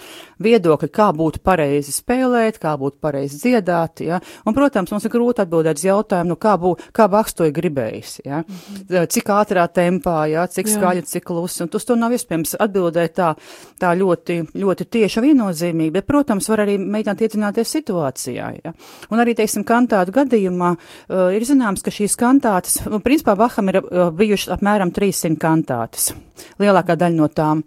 viedokļi, 0.43 0.91
kā 0.95 1.09
būtu 1.17 1.43
pareizi 1.45 1.95
spēlēt, 1.95 2.61
kā 2.63 2.77
būtu 2.79 3.01
pareizi 3.03 3.41
dziedāt. 3.43 4.05
Ja. 4.07 4.21
Un, 4.47 4.55
protams, 4.57 4.93
mums 4.95 5.09
ir 5.09 5.15
grūti 5.15 5.43
atbildēt 5.43 5.81
uz 5.81 5.87
jautājumu, 5.89 6.35
nu, 6.35 6.39
kā, 6.41 6.55
bū, 6.61 6.77
kā 6.95 7.09
Baks 7.11 7.35
to 7.35 7.49
ir 7.49 7.55
gribējis. 7.57 8.21
Ja. 8.27 8.45
Mhm. 8.45 9.09
Cik 9.11 9.33
ātrā 9.35 9.67
tempā, 9.73 10.21
ja, 10.31 10.47
cik 10.47 10.71
skaļi, 10.71 11.05
cik 11.09 11.27
klusi, 11.29 11.65
un 11.65 11.73
uz 11.75 11.87
to 11.89 11.97
nav 11.99 12.15
iespējams 12.15 12.57
atbildēt 12.63 13.17
tā, 13.19 13.33
tā 13.81 13.93
ļoti, 13.99 14.39
ļoti 14.59 14.87
tieši 14.87 15.25
viennozīmīgi, 15.25 15.95
bet, 15.99 16.07
protams, 16.07 16.49
var 16.53 16.65
arī 16.67 16.79
mēģināt 16.79 17.25
iedzināties 17.27 17.75
situācijā. 17.79 18.49
Ja. 18.63 18.75
Un 19.11 19.23
arī, 19.23 19.35
teiksim, 19.39 19.67
kantātu 19.67 20.15
gadījumā 20.15 20.75
uh, 21.09 21.29
ir 21.35 21.47
zināms, 21.49 21.85
ka 21.85 21.95
šīs 21.95 22.17
kantātes, 22.19 22.81
nu, 22.89 23.03
principā 23.05 23.37
Baham 23.39 23.71
ir 23.73 23.81
uh, 23.83 24.09
bijušas 24.15 24.57
apmēram 24.59 24.93
300 24.95 25.39
kantātes. 25.41 26.11
Lielākā 26.63 26.99
daļa 26.99 27.19
no 27.19 27.31
tām 27.33 27.65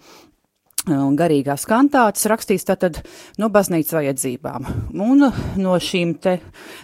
un 0.89 1.17
garīgās 1.17 1.67
kantātes 1.70 2.26
rakstīs 2.30 2.65
tātad 2.65 3.04
no 3.38 3.52
baznīcas 3.54 3.94
vajadzībām. 4.00 4.65
Un 4.98 5.28
no 5.62 5.76
šīm 5.78 6.15
te 6.24 6.39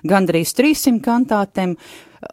gandrīz 0.06 0.54
300 0.58 1.02
kantātēm 1.06 1.74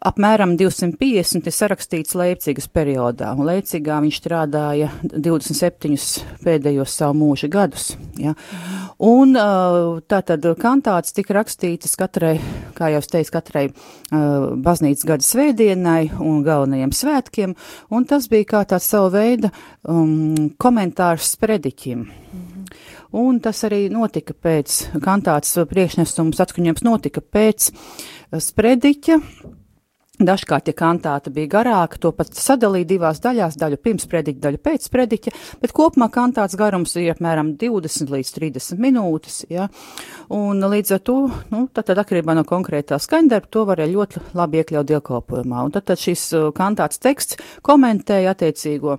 apmēram 0.05 0.55
250 0.57 1.45
ir 1.45 1.53
sarakstīts 1.53 2.15
Leipcigas 2.17 2.67
periodā, 2.73 3.31
un 3.37 3.45
Leipcigā 3.49 3.99
viņš 4.03 4.19
strādāja 4.21 4.91
27 5.03 5.97
pēdējos 6.45 6.97
savu 7.01 7.17
mūža 7.21 7.49
gadus. 7.53 7.91
Ja. 8.21 8.35
Un 9.03 9.35
tātad 10.07 10.45
kantāts 10.61 11.11
tika 11.15 11.35
rakstītas 11.35 11.97
katrai, 11.99 12.37
kā 12.77 12.93
jau 12.93 13.01
es 13.03 13.11
teicu, 13.11 13.33
katrai 13.35 13.65
baznīcas 14.11 15.07
gada 15.09 15.25
svētdienai 15.27 16.13
un 16.23 16.45
galvenajiem 16.45 16.93
svētkiem, 16.95 17.57
un 17.91 18.07
tas 18.07 18.29
bija 18.31 18.47
kā 18.53 18.63
tāds 18.71 18.87
savu 18.87 19.11
veidu 19.17 19.51
um, 19.83 20.53
komentārs 20.55 21.33
sprediķim. 21.35 22.07
Mm 22.07 22.55
un 23.15 23.39
tas 23.43 23.63
arī 23.67 23.85
notika 23.91 24.35
pēc 24.35 24.81
kantāts 25.03 25.55
priekšnesums 25.69 26.41
atskaņojums 26.43 26.85
notika 26.85 27.23
pēc 27.23 27.69
sprediķa 28.43 29.19
Dažkārt, 30.15 30.69
ja 30.69 30.75
kantāta 30.77 31.31
bija 31.33 31.49
garāka, 31.57 31.97
to 31.99 32.13
pat 32.15 32.29
sadalīja 32.39 32.87
divās 32.93 33.19
daļās, 33.19 33.57
daļu 33.59 33.79
pirms 33.83 34.05
prediķa, 34.07 34.39
daļu 34.45 34.59
pēc 34.63 34.85
prediķa, 34.93 35.33
bet 35.59 35.73
kopumā 35.75 36.07
kantāts 36.13 36.55
garums 36.55 36.95
ir 36.95 37.09
apmēram 37.11 37.51
20 37.59 38.13
līdz 38.13 38.31
30 38.37 38.79
minūtes, 38.79 39.41
ja, 39.51 39.67
un 40.31 40.63
līdz 40.63 40.95
ar 40.95 41.03
to, 41.03 41.17
nu, 41.51 41.65
tad, 41.67 41.89
tad 41.89 41.99
atkarībā 42.05 42.37
no 42.37 42.45
konkrētā 42.47 42.95
skaņdarba, 43.03 43.51
to 43.51 43.65
varēja 43.67 43.91
ļoti 43.91 44.23
labi 44.39 44.61
iekļaut 44.61 44.89
dievkalpojumā, 44.93 45.67
un 45.67 45.75
tad, 45.75 45.89
tad 45.91 45.99
šis 45.99 46.23
uh, 46.37 46.47
kantāts 46.55 47.03
teksts 47.03 47.41
komentēja 47.65 48.31
attiecīgo, 48.37 48.95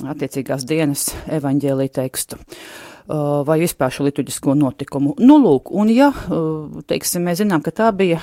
attiecīgās 0.00 0.64
dienas 0.64 1.10
evaņģēlī 1.28 1.90
tekstu. 1.92 2.40
Uh, 3.04 3.42
vai 3.44 3.58
vispār 3.60 3.92
šo 3.92 4.06
liturģisko 4.06 4.54
notikumu. 4.56 5.12
Nu, 5.20 5.36
lūk, 5.44 5.68
un 5.76 5.92
ja, 5.92 6.08
uh, 6.08 6.80
teiksim, 6.88 7.28
mēs 7.28 7.42
zinām, 7.42 7.60
ka 7.60 7.68
tā 7.76 7.90
bija, 7.92 8.22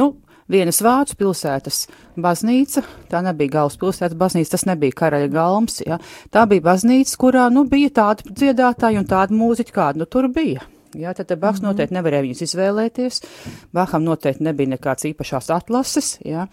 nu, 0.00 0.14
vienas 0.50 0.80
vācu 0.84 1.16
pilsētas 1.20 1.86
baznīca, 2.20 2.84
tā 3.10 3.22
nebija 3.24 3.56
galvaspilsētas 3.58 4.18
baznīca, 4.18 4.54
tas 4.56 4.66
nebija 4.68 4.98
karaļa 5.00 5.32
galms, 5.32 5.80
ja, 5.86 5.98
tā 6.34 6.44
bija 6.50 6.64
baznīca, 6.68 7.16
kurā, 7.20 7.48
nu, 7.52 7.64
bija 7.70 7.92
tāda 8.02 8.28
dziedātāja 8.30 9.02
un 9.02 9.08
tāda 9.10 9.36
mūziķa, 9.36 9.74
kāda, 9.74 10.02
nu, 10.02 10.08
tur 10.10 10.28
bija. 10.32 10.66
Jā, 10.94 11.10
tad 11.14 11.26
Baks 11.38 11.58
mm 11.58 11.64
-hmm. 11.64 11.68
noteikti 11.68 11.94
nevarēja 11.94 12.22
viņus 12.22 12.42
izvēlēties. 12.42 13.22
Baham 13.72 14.04
noteikti 14.04 14.44
nebija 14.44 14.68
nekāds 14.76 15.04
īpašās 15.10 15.50
atlases. 15.50 16.18
Jā. 16.24 16.46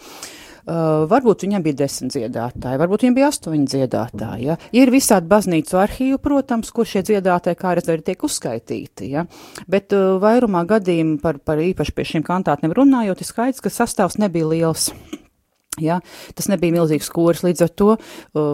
Uh, 0.62 1.08
varbūt 1.10 1.48
viņam 1.48 1.64
bija 1.66 1.80
desmit 1.80 2.14
dziedātāji, 2.14 2.80
varbūt 2.82 3.06
viņam 3.06 3.16
bija 3.18 3.30
astoņi 3.32 3.70
dziedātāji. 3.72 4.50
Ja? 4.52 4.58
Ir 4.78 4.92
visādi 4.94 5.32
baznīcu 5.32 5.80
arhīvi, 5.82 6.20
protams, 6.22 6.70
kur 6.76 6.86
šie 6.86 7.02
dziedātāji 7.08 7.58
kā 7.58 7.74
redz 7.78 7.90
arī 7.90 8.06
tiek 8.06 8.28
uzskaitīti. 8.28 9.10
Ja? 9.16 9.26
Bet 9.72 9.96
uh, 9.98 10.20
vairumā 10.22 10.62
gadījumu 10.70 11.18
par, 11.24 11.42
par 11.42 11.62
īpaši 11.64 11.98
pie 11.98 12.08
šīm 12.14 12.28
kantātiem 12.28 12.76
runājot, 12.78 13.24
ir 13.24 13.32
skaidrs, 13.32 13.64
ka 13.64 13.74
sastāvs 13.74 14.22
nebija 14.22 14.54
liels. 14.54 14.92
Ja, 15.80 16.02
tas 16.36 16.50
nebija 16.52 16.76
milzīgs 16.76 17.08
kurs, 17.16 17.46
līdz 17.46 17.62
ar 17.64 17.70
to 17.80 17.86
uh, 17.96 18.00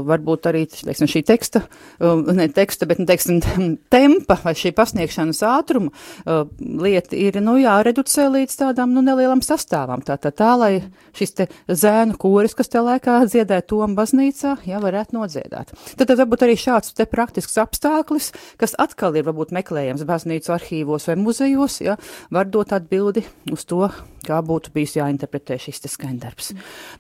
varbūt 0.06 0.44
arī 0.52 0.60
teiksim, 0.70 1.08
šī 1.10 1.24
teksta, 1.26 1.64
uh, 1.98 2.20
ne 2.38 2.46
teksta, 2.54 2.86
bet 2.86 3.00
nu, 3.02 3.08
teiksim, 3.10 3.40
tempa 3.94 4.36
vai 4.44 4.54
šī 4.54 4.70
pasniegšanas 4.78 5.40
ātruma 5.50 5.90
uh, 5.90 6.44
lieta 6.62 7.18
ir 7.18 7.40
nu, 7.42 7.56
jāreducē 7.58 8.28
līdz 8.36 8.60
tādām 8.60 8.94
nu, 8.94 9.02
nelielam 9.02 9.42
sastāvam. 9.42 10.04
Tā, 10.06 10.20
tā, 10.22 10.30
tā, 10.30 10.52
lai 10.62 10.70
šis 11.18 11.34
zēnu 11.66 12.20
kūris, 12.22 12.54
kas 12.54 12.70
te 12.70 12.84
laikā 12.86 13.24
dziedāja 13.26 13.66
Toma 13.66 13.98
baznīcā, 13.98 14.54
jā, 14.70 14.78
varētu 14.84 15.18
nodziedāt. 15.18 15.74
Tad, 15.74 16.06
tad 16.06 16.14
varbūt 16.22 16.46
arī 16.46 16.54
šāds 16.62 16.94
te 16.94 17.10
praktisks 17.10 17.58
apstākļus, 17.64 18.30
kas 18.62 18.78
atkal 18.78 19.18
ir 19.18 19.26
varbūt 19.26 19.56
meklējams 19.58 20.06
baznīcu 20.06 20.54
arhīvos 20.54 21.10
vai 21.10 21.18
muzejos, 21.26 21.82
jā, 21.82 21.98
var 22.30 22.54
dot 22.54 22.78
atbildi 22.78 23.26
uz 23.50 23.66
to, 23.66 23.90
kā 24.28 24.38
būtu 24.46 24.74
bijis 24.76 24.98
jāinterpretē 25.00 25.58
šis 25.62 25.82
te 25.84 25.92
skaņdarbs. 25.92 26.54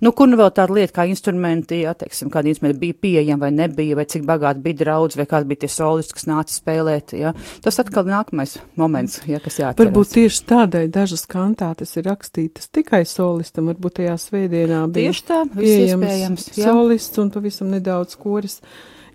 Nu, 0.07 0.13
kur 0.15 0.29
nu 0.31 0.37
vēl 0.39 0.53
tāda 0.55 0.71
lieta 0.71 0.93
kā 0.95 1.03
instrumenti, 1.11 1.81
jā, 1.81 1.91
teiksim, 1.99 2.29
kādi 2.31 2.53
instrumenti 2.53 2.79
bija 2.79 2.95
pieejami 3.03 3.41
vai 3.41 3.49
nebija, 3.51 3.97
vai 3.99 4.05
cik 4.07 4.21
bagāti 4.23 4.61
bija 4.63 4.77
draudz, 4.79 5.17
vai 5.19 5.25
kādi 5.27 5.49
bija 5.49 5.65
tie 5.65 5.69
solisti, 5.73 6.15
kas 6.15 6.29
nāca 6.29 6.55
spēlēt, 6.55 7.11
jā. 7.19 7.33
Tas 7.65 7.81
atkal 7.83 8.07
nākamais 8.07 8.53
moments, 8.79 9.17
jā, 9.27 9.41
kas 9.43 9.59
jāatcerās. 9.59 9.81
Varbūt 9.81 10.13
tieši 10.13 10.45
tādēļ 10.53 10.87
dažas 10.95 11.27
kantātes 11.27 11.91
ir 11.99 12.07
rakstītas 12.07 12.71
tikai 12.71 13.01
solistam, 13.03 13.67
varbūt 13.73 13.97
tajā 13.99 14.15
svētdienā 14.29 14.85
bija 14.95 15.11
tieši 15.11 15.27
tā, 15.27 15.41
pieejams 15.57 16.47
solists 16.55 17.23
un 17.25 17.35
pavisam 17.35 17.75
nedaudz 17.75 18.15
koris. 18.23 18.61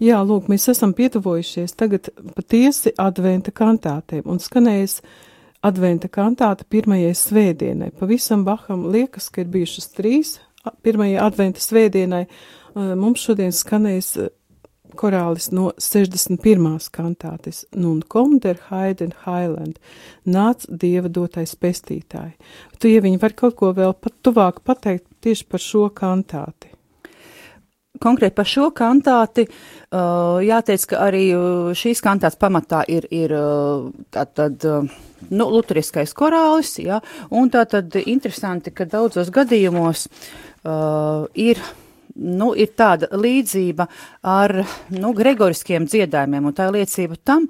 Jā, 0.02 0.20
lūk, 0.28 0.52
mēs 0.52 0.68
esam 0.74 0.92
pietuvojušies 0.98 1.72
tagad 1.78 2.12
patiesi 2.36 2.92
adventa 3.00 3.48
kantātēm 3.64 4.28
un 4.28 4.44
skanējas 4.44 5.00
adventa 5.64 6.12
kantāta 6.12 6.68
pirmajai 6.68 7.16
svētdienai. 7.16 7.94
Pavisam 7.96 8.44
Baham 8.44 8.90
liekas, 8.92 9.32
ka 9.32 9.46
ir 9.46 9.54
bijušas 9.56 9.94
trīs 9.96 10.40
pirmajai 10.82 11.18
adventa 11.22 11.62
svētdienai. 11.62 12.26
Mums 12.74 13.24
šodien 13.26 13.52
skanēs 13.52 14.14
korālis 14.96 15.50
no 15.52 15.70
61. 15.80 16.88
kantātes 16.92 17.64
Nun 17.72 18.02
kom 18.08 18.38
der 18.40 18.60
Heiden 18.68 19.14
Highland, 19.24 19.80
nāc 20.24 20.66
Dieva 20.68 21.08
dotais 21.08 21.54
pestītāji. 21.56 22.36
Tu, 22.78 22.92
ja 22.92 23.04
viņi 23.04 23.20
var 23.22 23.36
kaut 23.38 23.56
ko 23.60 23.72
vēl 23.76 23.96
pat 23.96 24.14
tuvāk 24.24 24.62
pateikt 24.64 25.08
tieši 25.24 25.48
par 25.48 25.62
šo 25.62 25.88
kantāti 25.96 26.72
konkrēti 28.02 28.34
par 28.34 28.48
šo 28.48 28.70
kantāti, 28.74 29.44
uh, 29.46 30.40
jāteic, 30.42 30.86
ka 30.90 31.02
arī 31.06 31.24
šīs 31.78 32.02
kantāts 32.02 32.38
pamatā 32.40 32.82
ir, 32.90 33.06
ir 33.14 33.34
tātad 34.10 34.64
nu, 35.30 35.46
luteriskais 35.52 36.14
korālis, 36.16 36.74
jā, 36.82 36.98
un 37.30 37.52
tā 37.52 37.64
tad 37.70 37.94
interesanti, 38.02 38.72
ka 38.74 38.88
daudzos 38.90 39.30
gadījumos 39.34 40.08
uh, 40.64 41.28
ir 41.34 41.60
nu, 42.14 42.52
ir 42.58 42.72
tāda 42.76 43.08
līdzība 43.16 43.86
ar 44.28 44.58
nu, 44.92 45.12
gregoriskiem 45.16 45.86
dziedājumiem, 45.88 46.48
un 46.48 46.56
tā 46.56 46.68
ir 46.68 46.76
liecība 46.80 47.16
tam, 47.24 47.48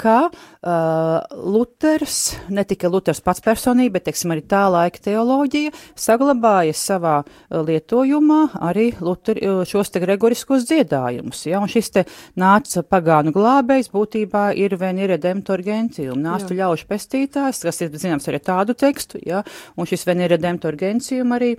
ka 0.00 0.16
uh, 0.30 1.20
Luters, 1.30 2.34
ne 2.52 2.64
tikai 2.64 2.90
Luters 2.92 3.20
pats 3.24 3.42
personība, 3.44 3.98
bet, 3.98 4.06
teiksim, 4.08 4.32
arī 4.34 4.44
tā 4.48 4.62
laika 4.72 5.02
teoloģija 5.04 5.72
saglabāja 5.98 6.76
savā 6.76 7.16
lietojumā 7.50 8.40
arī 8.70 8.90
Luter, 9.04 9.40
šos 9.68 9.92
te 9.92 10.02
gregoriskos 10.02 10.66
dziedājumus, 10.68 11.44
ja, 11.50 11.60
un 11.60 11.70
šis 11.70 11.92
te 11.94 12.06
nāca 12.40 12.84
pagānu 12.86 13.34
glābējs 13.36 13.90
būtībā 13.92 14.50
ir 14.58 14.76
vien 14.80 15.02
ir 15.02 15.12
redemptor 15.14 15.64
gentium, 15.66 16.20
nāstu 16.24 16.56
ļaužu 16.58 16.88
pestītājs, 16.90 17.64
kas 17.66 17.82
ir, 17.84 17.92
zināms, 18.00 18.28
arī 18.30 18.42
tādu 18.44 18.76
tekstu, 18.78 19.20
ja, 19.26 19.44
un 19.76 19.88
šis 19.90 20.06
vien 20.08 20.24
ir 20.24 20.34
redemptor 20.34 20.78
gentium 20.80 21.36
arī, 21.36 21.54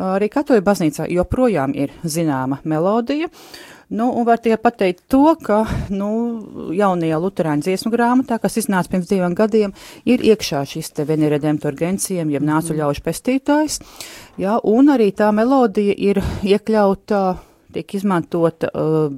arī 0.00 0.30
katoļu 0.32 0.64
baznīcā 0.66 1.10
joprojām 1.12 1.76
ir 1.76 1.94
zināma 2.04 2.62
melodija. 2.64 3.28
Uh, 3.28 3.81
Nu, 3.92 4.08
un 4.16 4.24
var 4.24 4.40
tikai 4.40 4.56
pateikt 4.56 5.02
to, 5.12 5.34
ka, 5.44 5.66
nu, 5.92 6.08
jaunajā 6.72 7.18
Luterāņu 7.20 7.66
dziesmu 7.66 7.90
grāmatā, 7.92 8.38
kas 8.40 8.56
iznāca 8.62 8.88
pirms 8.94 9.10
diviem 9.10 9.34
gadiem, 9.36 9.74
ir 10.08 10.22
iekšā 10.24 10.62
šis 10.70 10.94
te 10.96 11.04
veneredemptor 11.04 11.76
gencijiem, 11.76 12.30
jeb 12.32 12.46
nācu 12.48 12.72
ļaužu 12.78 13.02
pestītājs, 13.04 13.82
jā, 14.40 14.54
un 14.64 14.88
arī 14.94 15.10
tā 15.12 15.28
melodija 15.36 15.92
ir 15.92 16.22
iekļauta 16.40 17.20
tiek 17.72 17.92
izmantota 17.96 18.70
uh, 18.72 19.12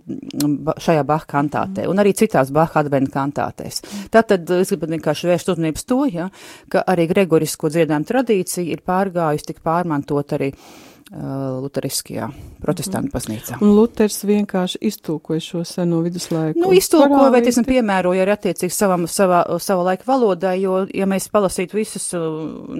šajā 0.83 1.05
Baha 1.07 1.27
kantātē 1.31 1.87
un 1.91 2.03
arī 2.03 2.13
citās 2.19 2.51
Baha 2.55 2.83
adventa 2.83 3.15
kantātēs. 3.21 3.79
Tātad 4.15 4.51
es 4.59 4.73
gribu 4.73 4.91
vienkārši 4.91 5.31
vērst 5.31 5.53
uzmanības 5.55 5.87
to, 5.91 6.01
ja, 6.11 6.27
ka 6.71 6.83
arī 6.91 7.07
gregorisko 7.11 7.71
dziedājumu 7.71 8.11
tradīcija 8.11 8.75
ir 8.75 8.83
pārgājusi 8.87 9.53
tik 9.53 9.63
pārmantot 9.67 10.35
arī 10.39 10.51
uh, 10.51 10.59
Uh, 10.59 10.94
Lutheriskajā 11.13 12.31
protestantu 12.65 13.13
baznīcā. 13.13 13.59
Un 13.61 13.75
Luters 13.77 14.23
vienkārši 14.25 14.79
iztulkoja 14.89 15.43
šo 15.45 15.61
seno 15.69 15.99
viduslaiku. 16.05 16.57
Nu, 16.63 16.71
iztulkoja, 16.73 17.29
vai 17.35 17.43
teiksim, 17.45 17.67
piemēroja 17.69 18.23
arī 18.25 18.33
attiecīgi 18.33 18.73
savam, 18.73 19.05
savā, 19.11 19.43
savā 19.61 19.85
laika 19.91 20.09
valodā, 20.09 20.55
jo, 20.57 20.79
ja 20.97 21.05
mēs 21.11 21.29
palasītu 21.33 21.77
visus, 21.77 22.09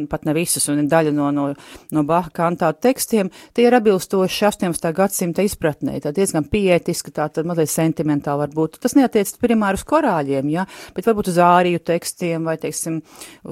pat 0.09 0.25
ne 0.25 0.35
visus, 0.37 0.65
un 0.73 0.81
daļa 0.89 1.13
no, 1.13 1.29
no, 1.37 1.45
no 1.93 2.05
Baha 2.09 2.33
kantātu 2.35 2.87
tekstiem, 2.89 3.29
tie 3.53 3.67
ir 3.69 3.77
atbilstoši 3.77 4.49
18. 4.49 4.89
gadsimta 4.97 5.45
izpratnē, 5.45 5.99
tā 6.01 6.15
diezgan 6.17 6.49
pietiski, 6.49 7.13
tā 7.13 7.29
tad 7.29 7.45
mazliet 7.51 7.73
sentimentāli 7.75 8.47
varbūt. 8.47 8.81
Tas 8.81 8.97
neatiec 8.97 9.35
primāri 9.43 9.77
uz 9.77 9.85
korāļiem, 9.93 10.49
ja, 10.55 10.65
bet 10.97 11.11
varbūt 11.11 11.29
uz 11.35 11.43
āriju 11.45 11.85
tekstiem 11.93 12.49
vai, 12.49 12.57
teiksim, 12.63 13.03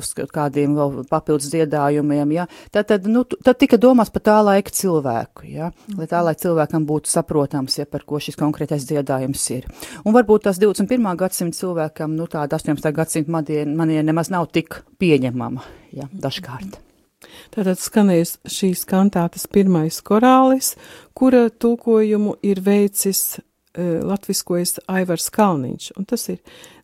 uz 0.00 0.14
kādiem 0.16 0.80
vēl 0.80 1.04
papildus 1.12 1.52
dziedājumiem, 1.52 2.37
ja. 2.38 2.48
Tātad, 2.72 3.04
nu, 3.11 3.26
tad 3.37 3.61
tika 3.61 3.76
domās 3.76 4.08
par 4.12 4.24
tā 4.24 4.40
laika 4.40 4.62
laika 4.62 4.70
cilvēku, 4.70 5.46
ja? 5.51 5.72
lai 5.96 6.07
tā, 6.07 6.22
lai 6.22 6.35
cilvēkam 6.35 6.87
būtu 6.87 7.11
saprotams, 7.11 7.79
ja 7.79 7.87
par 7.87 8.05
ko 8.05 8.20
šis 8.20 8.37
konkrētais 8.37 8.87
dziedājums 8.87 9.51
ir. 9.51 9.66
Un 10.05 10.14
varbūt 10.14 10.44
tas 10.44 10.59
21. 10.59 11.16
gadsimta 11.16 11.57
cilvēkam, 11.59 12.14
nu 12.14 12.27
tāda 12.27 12.57
18. 12.57 12.92
gadsimta 12.92 13.31
maniera 13.31 14.03
nemaz 14.03 14.31
nav 14.31 14.51
tik 14.53 14.83
pieņemama, 14.98 15.62
ja, 15.92 16.09
dažkārt. 16.12 16.79
Tātad 17.55 17.79
skanēs 17.79 18.38
šīs 18.46 18.85
kantātes 18.85 19.46
pirmais 19.46 20.01
korālis, 20.03 20.77
kura 21.14 21.51
tulkojumu 21.51 22.37
ir 22.42 22.61
veicis 22.61 23.38
uh, 23.38 24.03
latviskojas 24.03 24.81
Aivars 24.88 25.31
Kalniņš, 25.31 25.92
un 25.96 26.07
tas 26.07 26.29
ir 26.29 26.40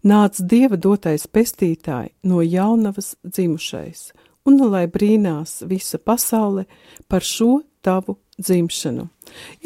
nāc 0.06 0.38
Dieva 0.38 0.76
dotais 0.76 1.26
pestītāji 1.26 2.14
no 2.22 2.42
jaunavas 2.42 3.16
dzimušais, 3.24 4.12
un 4.46 4.62
lai 4.70 4.86
brīnās 4.86 5.64
visa 5.66 5.98
pasaule 5.98 6.68
par 7.08 7.26
šo 7.26 7.58
tavu 7.82 8.16
dzimšanu. 8.38 9.08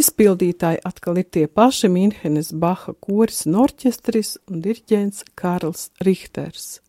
Izpildītāji 0.01 0.83
atkal 0.89 1.21
ir 1.23 1.29
tie 1.29 1.47
paši 1.47 1.91
Minhenes 1.93 2.53
Baha 2.53 2.95
koris 3.05 3.45
un 3.49 3.61
orķestris 3.65 4.37
un 4.49 4.65
dirģents 4.65 5.27
Karls 5.39 5.91
Richters. 6.07 6.81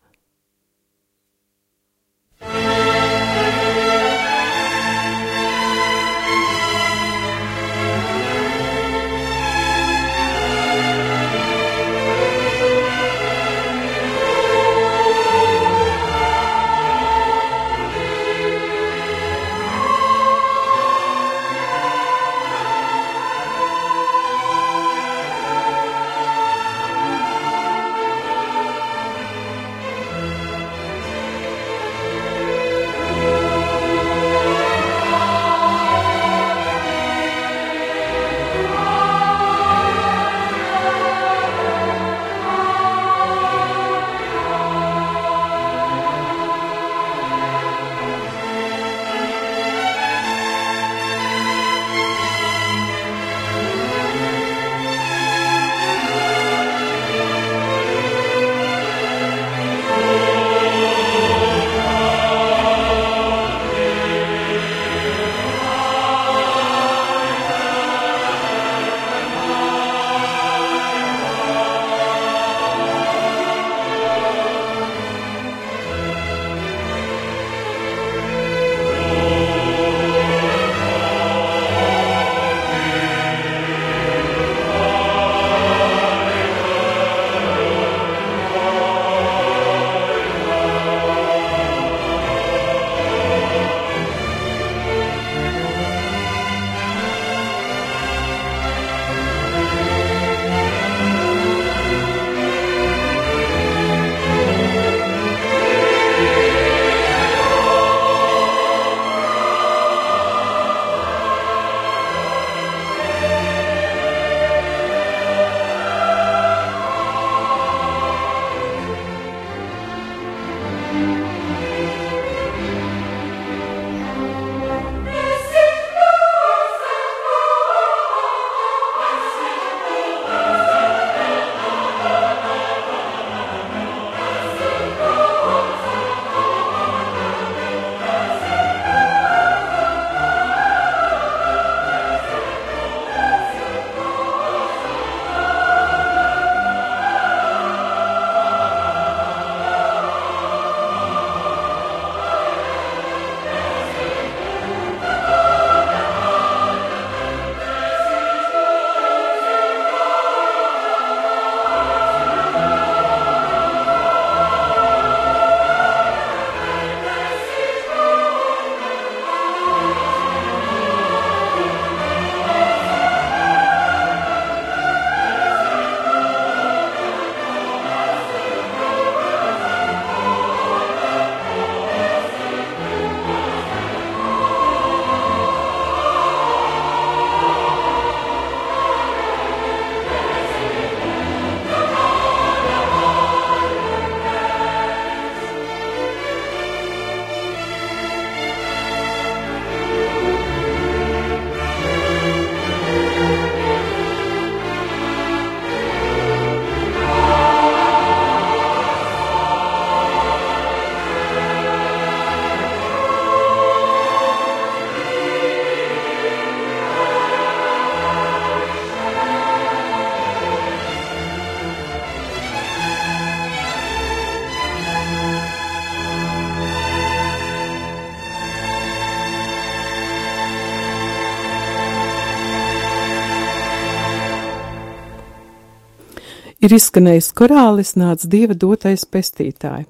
Ir 236.64 236.74
izskanējis 236.78 237.30
korālis 237.36 237.94
nāc 238.00 238.24
Dieva 238.30 238.56
dotais 238.56 239.04
pestītāji. 239.04 239.86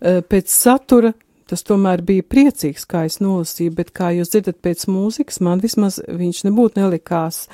Eh, 0.00 0.20
pēc 0.20 0.52
satura 0.52 1.14
tas 1.50 1.64
tomēr 1.66 2.04
bija 2.06 2.22
priecīgs, 2.22 2.84
kā 2.86 3.04
es 3.08 3.18
nolasīju, 3.18 3.74
bet 3.74 3.90
kā 3.96 4.12
jūs 4.14 4.30
dzirdat 4.30 4.60
pēc 4.62 4.84
mūzikas, 4.86 5.40
man 5.42 5.62
vismaz 5.62 5.98
viņš 5.98 6.44
nebūtu 6.46 6.78
nelikās 6.78 7.48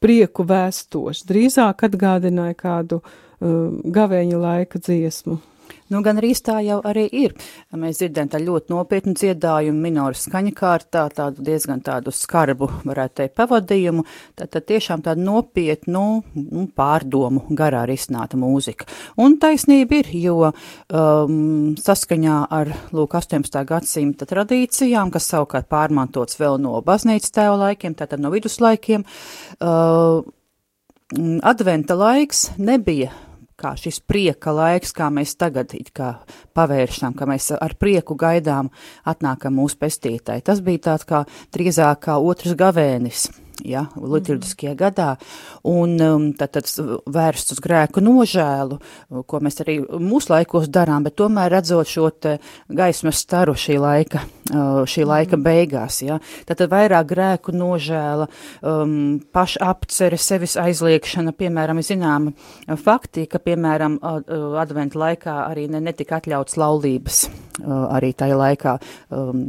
prieku 0.00 0.46
vēstošs, 0.48 1.26
drīzāk 1.28 1.84
atgādināja 1.84 2.56
kādu 2.56 3.02
uh, 3.02 3.68
gavēņa 3.84 4.40
laika 4.40 4.80
dziesmu. 4.80 5.36
Nu, 5.92 6.00
gan 6.04 6.16
arī 6.20 6.32
tā 6.40 6.56
jau 6.64 6.78
arī 6.88 7.04
ir. 7.12 7.34
Mēs 7.76 7.98
dzirdējam 8.00 8.30
tā 8.32 8.40
ļoti 8.40 8.72
nopietnu 8.72 9.12
dziedājumu, 9.18 9.80
minoru 9.84 10.16
skaņa 10.16 10.52
kārtā, 10.56 11.04
tādu 11.12 11.44
diezgan 11.44 11.82
tādu 11.84 12.14
skarbu, 12.16 12.68
varētu 12.88 13.18
teikt, 13.20 13.34
pavadījumu, 13.36 14.04
tad, 14.38 14.52
tad 14.54 14.64
tiešām 14.70 15.02
tādu 15.04 15.26
nopietnu 15.26 16.04
nu, 16.22 16.64
pārdomu 16.76 17.44
garā 17.58 17.82
risināta 17.88 18.40
mūzika. 18.40 18.88
Un 19.20 19.36
taisnība 19.42 20.00
ir, 20.00 20.08
jo 20.22 20.36
um, 20.48 21.74
saskaņā 21.76 22.38
ar, 22.56 22.72
lūk, 22.96 23.18
18. 23.20 23.58
gadsimta 23.68 24.28
tradīcijām, 24.30 25.12
kas 25.12 25.28
savukārt 25.34 25.68
pārmantots 25.72 26.40
vēl 26.40 26.56
no 26.62 26.78
baznīcas 26.86 27.36
tēva 27.36 27.58
laikiem, 27.66 27.98
tātad 27.98 28.22
no 28.22 28.32
viduslaikiem, 28.32 29.04
uh, 29.60 30.24
adventa 31.52 31.98
laiks 31.98 32.48
nebija 32.56 33.12
kā 33.62 33.74
šis 33.78 34.00
prieka 34.04 34.54
laiks, 34.54 34.94
kā 34.96 35.08
mēs 35.14 35.36
tagad 35.40 35.74
kā 35.94 36.10
pavēršam, 36.56 37.16
ka 37.18 37.28
mēs 37.30 37.52
ar 37.58 37.76
prieku 37.80 38.16
gaidām 38.18 38.72
atnākam 39.08 39.56
mūsu 39.60 39.80
pestītāji. 39.82 40.44
Tas 40.46 40.64
bija 40.64 40.88
tāds 40.90 41.08
kā 41.08 41.24
drīzāk 41.54 42.04
kā 42.08 42.18
otrs 42.18 42.58
gavēnis 42.58 43.30
ja, 43.68 43.86
liturģiskajā 43.96 44.74
gadā, 44.78 45.08
un 45.68 45.94
um, 46.02 46.28
tad, 46.38 46.54
tad 46.56 46.68
vērsts 47.12 47.56
uz 47.56 47.62
grēku 47.62 48.02
nožēlu, 48.04 48.78
ko 49.28 49.40
mēs 49.44 49.62
arī 49.64 49.78
mūsu 49.82 50.32
laikos 50.34 50.68
darām, 50.72 51.06
bet 51.06 51.16
tomēr 51.20 51.52
redzot 51.56 51.90
šo 51.90 52.10
gaismas 52.72 53.20
staru 53.22 53.54
šī 53.58 53.78
laika, 53.80 54.24
uh, 54.52 54.82
šī 54.88 55.06
laika 55.08 55.38
mm. 55.38 55.44
beigās, 55.46 56.02
ja, 56.04 56.18
tad, 56.48 56.58
tad 56.60 56.72
vairāk 56.72 57.08
grēku 57.12 57.54
nožēla, 57.56 58.28
um, 58.66 58.96
paša 59.32 59.70
apcere, 59.72 60.18
sevis 60.20 60.56
aizliekšana, 60.60 61.34
piemēram, 61.36 61.82
zinām 61.84 62.32
fakti, 62.82 63.26
ka, 63.30 63.40
piemēram, 63.42 63.98
adventa 64.02 65.00
laikā 65.00 65.38
arī 65.48 65.68
ne, 65.72 65.82
netika 65.84 66.18
atļauts 66.20 66.58
laulības, 66.60 67.22
arī 67.62 68.12
tajā 68.16 68.36
laikā 68.38 68.76
um, 69.14 69.42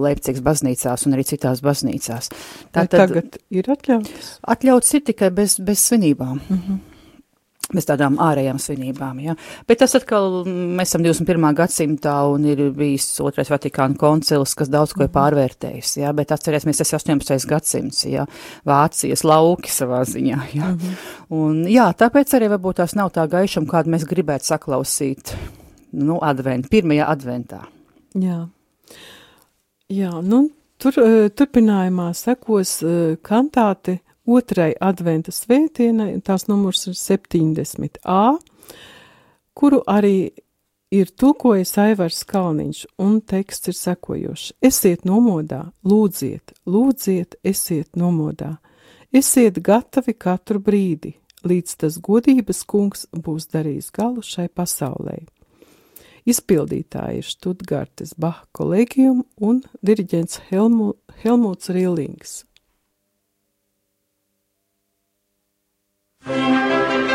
Leipcigas 0.00 0.42
baznīcās 0.44 1.06
un 1.06 1.16
arī 1.16 1.26
citās 1.28 1.62
baznīcās. 1.64 2.30
Tātad, 2.74 2.96
tagad 2.96 3.38
ir 3.50 3.70
atļauts? 3.70 4.36
Atļauts 4.54 4.94
ir 4.96 5.04
tikai 5.10 5.32
bez, 5.34 5.58
bez 5.62 5.82
svinībām. 5.88 6.40
Mm 6.48 6.62
-hmm. 6.62 6.78
Bez 7.70 7.86
tādām 7.86 8.16
ārējām 8.18 8.58
svinībām, 8.58 9.20
ja. 9.22 9.36
Bet 9.68 9.78
tas 9.78 9.94
atkal, 9.94 10.42
mēs 10.48 10.90
esam 10.90 11.04
21. 11.04 11.54
gadsimtā 11.54 12.14
un 12.32 12.44
ir 12.44 12.72
bijis 12.74 13.20
otrais 13.22 13.50
Vatikāna 13.50 13.94
koncils, 13.96 14.56
kas 14.58 14.68
daudz 14.68 14.92
ko 14.92 15.04
ir 15.04 15.08
mhm. 15.08 15.14
pārvērtējis, 15.14 15.96
ja. 16.00 16.12
Bet 16.12 16.32
atcerēsimies, 16.34 16.76
tas 16.82 16.90
ir 16.90 16.98
18. 16.98 17.46
gadsimts, 17.46 18.04
ja. 18.10 18.26
Vācijas 18.66 19.22
lauki 19.22 19.70
savā 19.70 20.02
ziņā, 20.02 20.40
ja. 20.52 20.66
Mm 20.72 20.78
-hmm. 20.78 20.94
Un 21.30 21.64
jā, 21.70 21.92
tāpēc 21.94 22.34
arī 22.34 22.50
varbūt 22.50 22.82
tās 22.82 22.94
nav 22.94 23.12
tā 23.14 23.28
gaišuma, 23.28 23.66
kādu 23.66 23.90
mēs 23.90 24.04
gribētu 24.04 24.44
saklausīt, 24.44 25.36
nu, 25.92 26.18
advent, 26.22 26.68
pirmajā 26.70 27.06
adventā. 27.06 27.60
Jā. 28.14 28.48
Jā, 29.90 30.22
nu, 30.22 30.50
Tur, 30.80 30.96
eh, 30.96 31.28
turpinājumā 31.36 32.06
sekos 32.16 32.78
eh, 32.80 33.16
kantāte 33.20 33.98
otrai 34.24 34.70
adventa 34.80 35.32
svētdienai, 35.34 36.14
tās 36.24 36.46
numurs 36.48 36.86
ir 36.88 36.94
70a, 36.96 38.38
kuru 39.52 39.82
arī 39.84 40.30
ir 40.88 41.10
tulkojis 41.20 41.74
Aivars 41.82 42.22
Kalniņš, 42.24 42.80
un 43.04 43.18
teksts 43.20 43.68
ir 43.68 43.76
sekojošs. 43.76 44.46
Esiet 44.70 45.04
nomodā, 45.04 45.66
lūdziet, 45.84 46.54
lūdziet, 46.64 47.36
esiet 47.44 47.92
nomodā, 48.00 48.54
esiet 49.12 49.60
gatavi 49.60 50.14
katru 50.16 50.62
brīdi, 50.64 51.12
līdz 51.44 51.76
tas 51.84 52.00
godības 52.00 52.64
kungs 52.64 53.04
būs 53.12 53.50
darījis 53.52 53.92
galu 53.92 54.24
šai 54.24 54.48
pasaulē. 54.48 55.20
Izpildītāji 56.28 57.22
ir 57.22 57.28
Študgartes 57.28 58.14
Baha 58.20 58.44
kolēģium 58.56 59.24
un 59.40 59.62
diriģents 59.86 60.42
Helmu, 60.50 60.94
Helmuts 61.24 61.72
Rīlings. 61.72 62.40
Thank 66.22 67.04
you. 67.04 67.09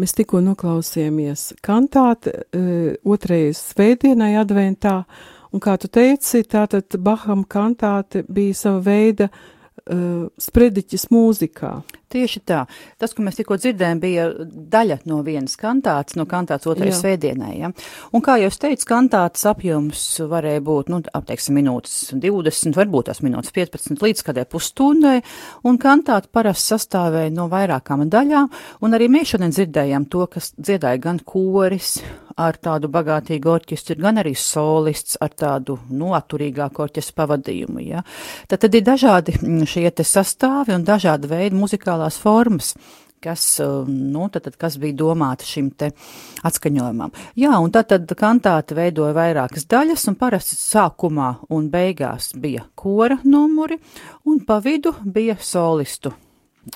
Mēs 0.00 0.14
tikko 0.16 0.40
noklausījāmies 0.44 1.50
kantāte 1.64 2.32
uh, 2.40 2.94
otrajai 3.04 3.52
svētdienai 3.56 4.32
adventā, 4.40 5.02
un 5.52 5.60
kā 5.60 5.74
tu 5.80 5.90
teici, 5.92 6.40
tātad 6.48 6.96
Baham 7.04 7.44
kantāte 7.44 8.22
bija 8.24 8.56
sava 8.56 8.80
veida 8.86 9.28
uh, 9.28 10.30
sprediķis 10.40 11.10
mūzikā. 11.12 11.74
Tieši 12.10 12.40
tā. 12.42 12.64
Tas, 12.98 13.12
ko 13.14 13.22
mēs 13.22 13.36
tikko 13.38 13.54
dzirdējām, 13.60 14.00
bija 14.02 14.24
daļa 14.72 14.96
no 15.06 15.20
vienas 15.22 15.52
kantātes, 15.60 16.16
no 16.18 16.24
kantātes 16.26 16.66
otrajai 16.66 16.96
svētdienai. 16.98 17.52
Ja? 17.60 17.70
Un 18.10 18.24
kā 18.26 18.34
jau 18.42 18.48
es 18.50 18.58
teicu, 18.58 18.88
kantātes 18.90 19.46
apjoms 19.46 20.02
varēja 20.32 20.64
būt, 20.66 20.90
nu, 20.90 20.98
apteiksim, 21.14 21.54
minūtes 21.60 22.10
20, 22.18 22.74
varbūt 22.74 23.12
tās 23.12 23.22
minūtes 23.22 23.54
15 23.54 24.02
līdz 24.02 24.24
kādai 24.26 24.46
pusstundai, 24.50 25.20
un 25.62 25.78
kantāte 25.78 26.32
parasti 26.34 26.74
sastāvēja 26.74 27.30
no 27.36 27.46
vairākām 27.52 28.02
daļām, 28.10 28.50
un 28.82 28.98
arī 28.98 29.06
mēs 29.14 29.36
šodien 29.36 29.54
dzirdējām 29.54 30.10
to, 30.10 30.26
kas 30.34 30.50
dziedāja 30.58 30.98
gan 31.06 31.22
koris 31.22 32.00
ar 32.40 32.58
tādu 32.62 32.90
bagātīgu 32.92 33.52
orķestru, 33.52 33.98
gan 34.00 34.20
arī 34.22 34.34
solists 34.38 35.18
ar 35.20 35.34
tādu 35.36 35.78
noturīgāku 35.90 36.86
orķestru 36.86 37.18
pavadījumu. 37.20 37.84
Ja? 37.84 38.02
Tad, 38.48 38.64
tad 38.64 38.74
ir 38.74 38.86
dažādi 38.86 39.36
šie 39.70 39.86
te 39.94 40.06
sastāvi 40.06 40.74
un 40.76 40.86
dažādi 40.88 41.30
veidi 41.30 41.60
muzikālās 41.60 42.20
formas 42.20 42.74
kas, 43.20 43.60
um, 43.60 43.90
nu, 44.12 44.28
tad, 44.32 44.46
tad, 44.46 44.56
kas 44.56 44.78
bija 44.80 44.96
domāta 44.96 45.44
šim 45.44 45.70
te 45.76 45.90
atskaņojumam. 46.48 47.12
Jā, 47.36 47.52
un 47.60 47.72
tad, 47.74 47.90
tad 47.92 48.14
kantāte 48.16 48.76
veidoja 48.78 49.12
vairākas 49.16 49.68
daļas, 49.68 50.06
un 50.08 50.16
parasti 50.20 50.56
sākumā 50.56 51.34
un 51.52 51.68
beigās 51.72 52.32
bija 52.40 52.64
kora 52.74 53.20
numuri, 53.24 53.76
un 54.24 54.40
pa 54.48 54.56
vidu 54.64 54.94
bija 55.04 55.36
solistu 55.36 56.14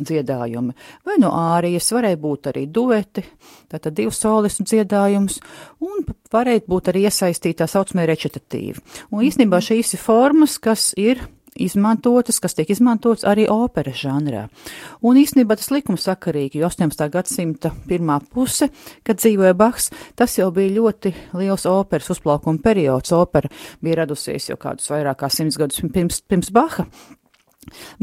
dziedājumi. 0.00 0.74
Vai 1.06 1.18
no 1.22 1.30
ārijas 1.36 1.90
varēja 1.94 2.20
būt 2.20 2.50
arī 2.52 2.66
dueti, 2.70 3.24
tātad 3.72 3.94
divu 3.96 4.14
solistu 4.14 4.66
dziedājums, 4.66 5.40
un 5.84 6.04
varēja 6.32 6.66
būt 6.68 6.92
arī 6.92 7.06
iesaistītā 7.08 7.68
saucamie 7.70 8.08
rečitatīvi. 8.10 8.82
Un 9.12 9.24
īstenībā 9.28 9.62
šīs 9.64 9.96
ir 9.96 10.04
formas, 10.04 10.58
kas 10.62 10.92
ir 11.00 11.22
izmantotas, 11.54 12.40
kas 12.42 12.54
tiek 12.54 12.70
izmantotas 12.70 13.24
arī 13.28 13.46
operas 13.50 13.98
žanrā. 14.02 14.46
Un 15.06 15.18
īstenībā 15.20 15.56
tas 15.58 15.70
likums 15.74 16.06
sakarīgi, 16.08 16.60
jo 16.60 16.68
18. 16.68 17.08
gadsimta 17.14 17.72
pirmā 17.88 18.20
puse, 18.32 18.70
kad 19.06 19.20
dzīvoja 19.22 19.54
Bahs, 19.58 19.90
tas 20.18 20.38
jau 20.38 20.50
bija 20.54 20.74
ļoti 20.78 21.14
liels 21.38 21.66
operas 21.70 22.10
uzplaukuma 22.14 22.62
periods. 22.64 23.14
Opera 23.14 23.50
bija 23.82 24.02
radusies 24.02 24.50
jau 24.50 24.58
kādus 24.60 24.90
vairāk 24.90 25.22
kā 25.22 25.30
simts 25.30 25.60
gadus 25.60 25.82
pirms, 25.94 26.24
pirms 26.26 26.50
Baha. 26.54 26.88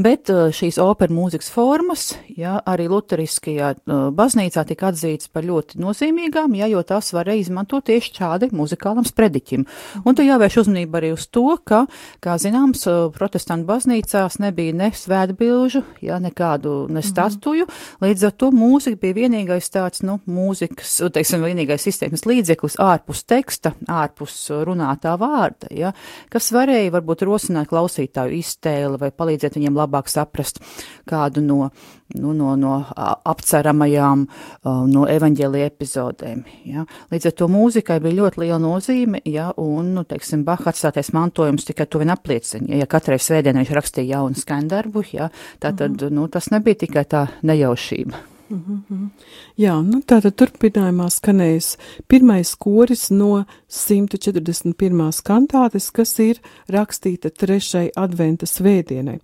Bet 0.01 0.29
uh, 0.31 0.49
šīs 0.55 0.79
opera 0.81 1.13
mūzikas 1.13 1.49
formas, 1.53 2.11
jā, 2.29 2.57
arī 2.67 2.87
luteriskajā 2.91 3.71
uh, 3.75 4.03
baznīcā 4.15 4.63
tika 4.69 4.89
atzītas 4.91 5.31
par 5.31 5.45
ļoti 5.47 5.79
nozīmīgām, 5.81 6.55
jā, 6.59 6.69
jo 6.71 6.83
tās 6.87 7.11
varēja 7.15 7.45
izmantot 7.45 7.85
tieši 7.89 8.13
šādi 8.19 8.51
muzikālam 8.55 9.07
sprediķim. 9.07 9.65
Un 10.05 10.17
tu 10.17 10.25
jāvērš 10.25 10.61
uzmanība 10.63 11.01
arī 11.01 11.13
uz 11.15 11.27
to, 11.31 11.45
ka, 11.67 11.83
kā 12.23 12.37
zināms, 12.41 12.83
uh, 12.89 13.09
protestantu 13.15 13.69
baznīcās 13.69 14.39
nebija 14.43 14.75
ne 14.77 14.91
svētbilžu, 14.95 15.83
jā, 16.03 16.19
nekādu 16.23 16.85
nestatuju, 16.91 17.67
mhm. 17.67 18.05
līdz 18.05 18.27
ar 18.29 18.35
to 18.37 18.51
mūzika 18.55 19.01
bija 19.01 19.19
vienīgais 19.23 19.71
tāds, 19.73 20.03
nu, 20.07 20.19
mūzikas, 20.29 20.97
teiksim, 21.13 21.45
vienīgais 21.45 21.87
izteiksmes 21.91 22.25
līdzeklis 22.29 22.79
ārpus 22.81 23.25
teksta, 23.29 23.73
ārpus 23.91 24.35
runātā 24.65 25.15
vārda, 25.21 25.71
jā, 25.75 25.93
kas 26.31 26.51
varēja 26.55 26.93
varbūt 26.95 27.25
rosināt 27.27 27.69
klausītāju 27.71 28.39
iztēli 28.41 28.99
vai 29.01 29.11
palīdzēt 29.15 29.50
palīdzēt 29.51 29.59
viņiem 29.59 29.77
labāk 29.77 30.09
saprast 30.09 30.59
kādu 31.07 31.41
no, 31.41 31.71
nu, 32.15 32.33
no, 32.33 32.55
no 32.55 32.85
apceramajām, 33.25 34.27
no 34.63 35.05
evaņģēlija 35.07 35.69
epizodēm. 35.71 36.43
Ja. 36.65 36.85
Līdz 37.11 37.27
ar 37.27 37.35
to 37.35 37.47
mūzikai 37.47 37.99
bija 38.01 38.21
ļoti 38.21 38.41
liela 38.41 38.59
nozīme, 38.59 39.21
ja, 39.25 39.51
un, 39.57 39.93
nu, 39.95 40.03
teiksim, 40.03 40.43
Baha 40.45 40.71
atstātais 40.71 41.11
mantojums 41.13 41.65
tikai 41.65 41.87
to 41.87 41.99
vien 41.99 42.11
apliecina. 42.11 42.67
Ja, 42.69 42.83
ja 42.83 42.87
katrai 42.87 43.19
svētdienai 43.19 43.65
viņš 43.65 43.75
rakstīja 43.75 44.17
jaunu 44.17 44.35
skaņdarbu, 44.35 45.05
ja, 45.13 45.29
tā 45.59 45.73
tad, 45.75 45.91
mm 45.91 45.97
-hmm. 45.97 46.13
nu, 46.13 46.27
tas 46.27 46.51
nebija 46.51 46.75
tikai 46.85 47.05
tā 47.05 47.27
nejaušība. 47.43 48.30
Mm 48.51 48.83
-hmm. 48.89 49.09
Jā, 49.57 49.81
nu 49.81 50.01
tātad 50.01 50.35
turpinājumā 50.35 51.07
skanējas 51.09 51.77
pirmais 52.07 52.55
koris 52.55 53.09
no 53.11 53.45
141. 53.67 55.21
kantātes, 55.23 55.91
kas 55.91 56.19
ir 56.19 56.41
rakstīta 56.67 57.29
trešai 57.29 57.89
adventa 57.95 58.45
svētdienai. 58.45 59.19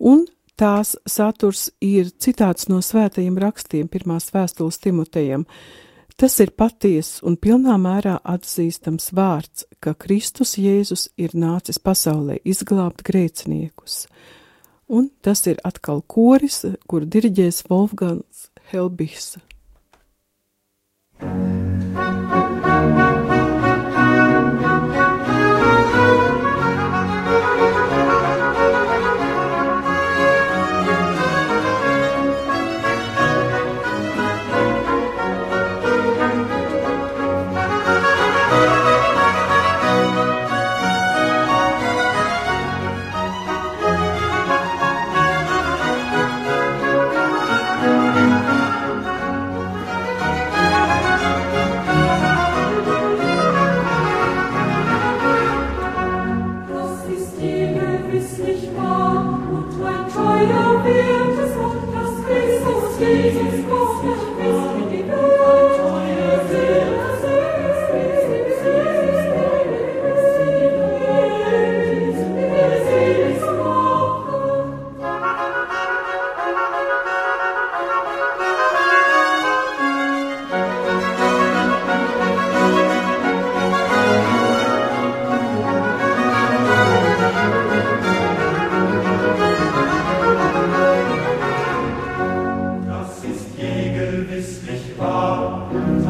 Un 0.00 0.26
tās 0.56 0.96
saturs 1.06 1.70
ir 1.80 2.04
citāts 2.06 2.68
no 2.68 2.80
svētajiem 2.80 3.38
rakstiem, 3.38 3.88
pirmās 3.88 4.30
vēstules 4.34 4.78
Timotejam. 4.78 5.44
Tas 6.16 6.40
ir 6.40 6.50
paties 6.50 7.22
un 7.22 7.36
pilnā 7.36 7.74
mērā 7.78 8.20
atzīstams 8.24 9.10
vārds, 9.12 9.64
ka 9.80 9.94
Kristus 9.94 10.58
Jēzus 10.58 11.08
ir 11.16 11.30
nācis 11.34 11.78
pasaulē 11.78 12.38
izglābt 12.44 13.02
grēciniekus. 13.02 14.06
Un 14.88 15.10
tas 15.22 15.46
ir 15.46 15.56
atkal 15.64 16.02
koris, 16.06 16.64
kur 16.86 17.04
diriģēs 17.04 17.64
Wolfgangs 17.70 18.50
Helbis. 18.70 19.36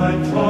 my 0.04 0.43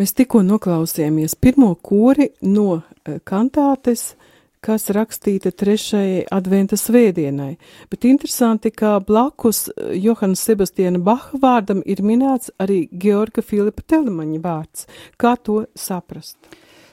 Mēs 0.00 0.14
tikko 0.16 0.40
noklausījāmies 0.46 1.34
pirmo 1.36 1.74
kori 1.84 2.30
no 2.48 2.80
kantātes 3.28 4.14
kas 4.64 4.90
rakstīta 4.92 5.52
trešajai 5.56 6.24
adventa 6.32 6.76
svētdienai, 6.80 7.54
bet 7.92 8.06
interesanti, 8.08 8.72
ka 8.72 8.98
blakus 9.04 9.66
eh, 9.70 9.94
Johana 10.00 10.36
Sebastiana 10.36 11.00
Baha 11.04 11.40
vārdam 11.42 11.82
ir 11.84 12.04
minēts 12.04 12.52
arī 12.60 12.82
Georga 12.92 13.44
Filipa 13.44 13.84
Telemaņa 13.88 14.42
vārds. 14.44 14.88
Kā 15.20 15.36
to 15.40 15.64
saprast? 15.76 16.36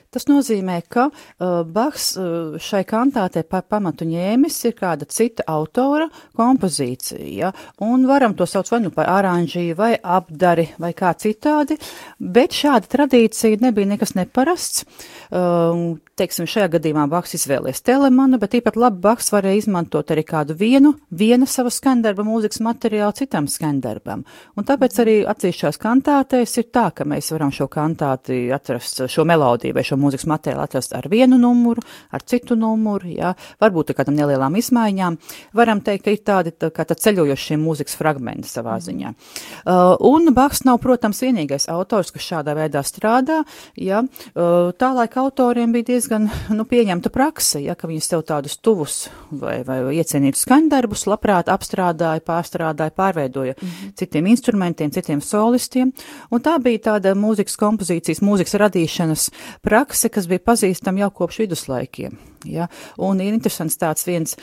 Tas 0.08 0.24
nozīmē, 0.24 0.78
ka 0.88 1.10
uh, 1.10 1.60
Bachs 1.68 2.14
uh, 2.16 2.56
šai 2.62 2.80
kantātei 2.88 3.42
par 3.44 3.66
pamatu 3.68 4.06
ņēmis 4.08 4.56
ir 4.70 4.76
kāda 4.78 5.04
cita 5.12 5.44
autora 5.52 6.06
kompozīcija, 6.38 7.26
ja? 7.28 7.52
un 7.84 8.06
varam 8.08 8.32
to 8.38 8.46
sauc 8.48 8.72
vai 8.72 8.80
nu 8.86 8.92
par 8.94 9.10
oranžiju, 9.12 9.76
vai 9.76 9.92
apdari, 10.00 10.70
vai 10.80 10.94
kā 10.96 11.12
citādi, 11.12 11.76
bet 12.18 12.56
šāda 12.56 12.88
tradīcija 12.96 13.60
nebija 13.66 13.92
nekas 13.92 14.16
neparasts. 14.16 14.88
Uh, 15.28 15.98
teiksim, 16.18 16.48
šajā 16.50 16.68
gadījumā 16.74 17.06
Baks 17.10 17.36
izvēlēs 17.38 17.82
telemanu, 17.86 18.38
bet 18.42 18.56
īpat 18.58 18.76
labi 18.78 19.00
Baks 19.04 19.30
varēja 19.32 19.62
izmantot 19.62 20.10
arī 20.12 20.24
kādu 20.26 20.56
vienu, 20.58 20.94
viena 21.14 21.46
sava 21.48 21.70
skandarba 21.72 22.24
mūzikas 22.26 22.60
materiālu 22.64 23.14
citam 23.18 23.46
skandarbam. 23.50 24.24
Un 24.58 24.66
tāpēc 24.66 24.98
arī 25.02 25.16
atsevišķās 25.30 25.78
kantātēs 25.82 26.56
ir 26.60 26.68
tā, 26.74 26.88
ka 26.94 27.06
mēs 27.08 27.30
varam 27.34 27.52
šo 27.54 27.68
kantāti 27.72 28.40
atrast, 28.54 29.04
šo 29.10 29.24
melodiju 29.28 29.76
vai 29.76 29.84
šo 29.86 29.98
mūzikas 30.00 30.26
materiālu 30.30 30.64
atrast 30.66 30.96
ar 30.98 31.08
vienu 31.10 31.38
numuru, 31.40 31.84
ar 32.12 32.24
citu 32.26 32.58
numuru, 32.58 33.12
jā, 33.14 33.32
varbūt 33.62 33.94
ar 33.94 34.00
kādam 34.00 34.18
nelielām 34.18 34.58
izmaiņām. 34.58 35.18
Varam 35.58 35.82
teikt, 35.86 36.06
ka 36.06 36.14
ir 36.14 36.24
tādi 36.26 36.54
tā, 36.56 36.72
kā 36.74 36.86
tā 36.88 36.98
ceļojošie 36.98 37.60
mūzikas 37.62 37.98
fragmenti 37.98 38.50
savā 38.50 38.78
ziņā. 38.82 39.14
Uh, 39.14 39.94
un 40.10 40.32
Baks 40.34 40.64
nav, 40.66 40.82
protams, 40.82 41.22
vienīgais 41.24 41.70
autors, 41.72 42.12
kas 42.14 42.26
šādā 42.26 42.58
veidā 42.58 42.82
strādā, 42.86 43.40
jā, 43.78 44.02
uh, 44.02 44.74
tālaik 44.78 45.16
autoriem 45.20 45.72
bija 45.74 45.92
diezgan 45.94 46.07
diezgan 46.08 46.28
nu, 46.56 46.64
pieņemta 46.64 47.10
praksa, 47.12 47.60
ja, 47.60 47.74
ka 47.76 47.88
viņas 47.88 48.08
tev 48.08 48.22
tādus 48.26 48.56
tuvus 48.64 49.08
vai, 49.30 49.60
vai 49.66 49.78
iecienītus 49.98 50.46
skandarbus 50.46 51.04
labprāt 51.08 51.50
apstrādāja, 51.52 52.22
pārstrādāja, 52.24 52.94
pārveidoja 52.96 53.54
mm 53.54 53.68
-hmm. 53.68 53.92
citiem 53.94 54.26
instrumentiem, 54.26 54.90
citiem 54.90 55.20
solistiem. 55.20 55.92
Un 56.30 56.40
tā 56.40 56.58
bija 56.62 56.78
tāda 56.78 57.14
mūzikas 57.14 57.56
kompozīcijas, 57.56 58.22
mūzikas 58.22 58.54
radīšanas 58.54 59.30
prakse, 59.62 60.08
kas 60.08 60.26
bija 60.26 60.38
pazīstama 60.38 60.98
jau 60.98 61.10
kopš 61.10 61.38
viduslaikiem. 61.38 62.18
Ja. 62.44 62.68
Un 62.98 63.20
ir 63.20 63.34
interesants 63.34 63.76
tāds 63.76 64.06
viens 64.06 64.36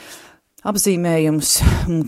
apzīmējums 0.66 1.52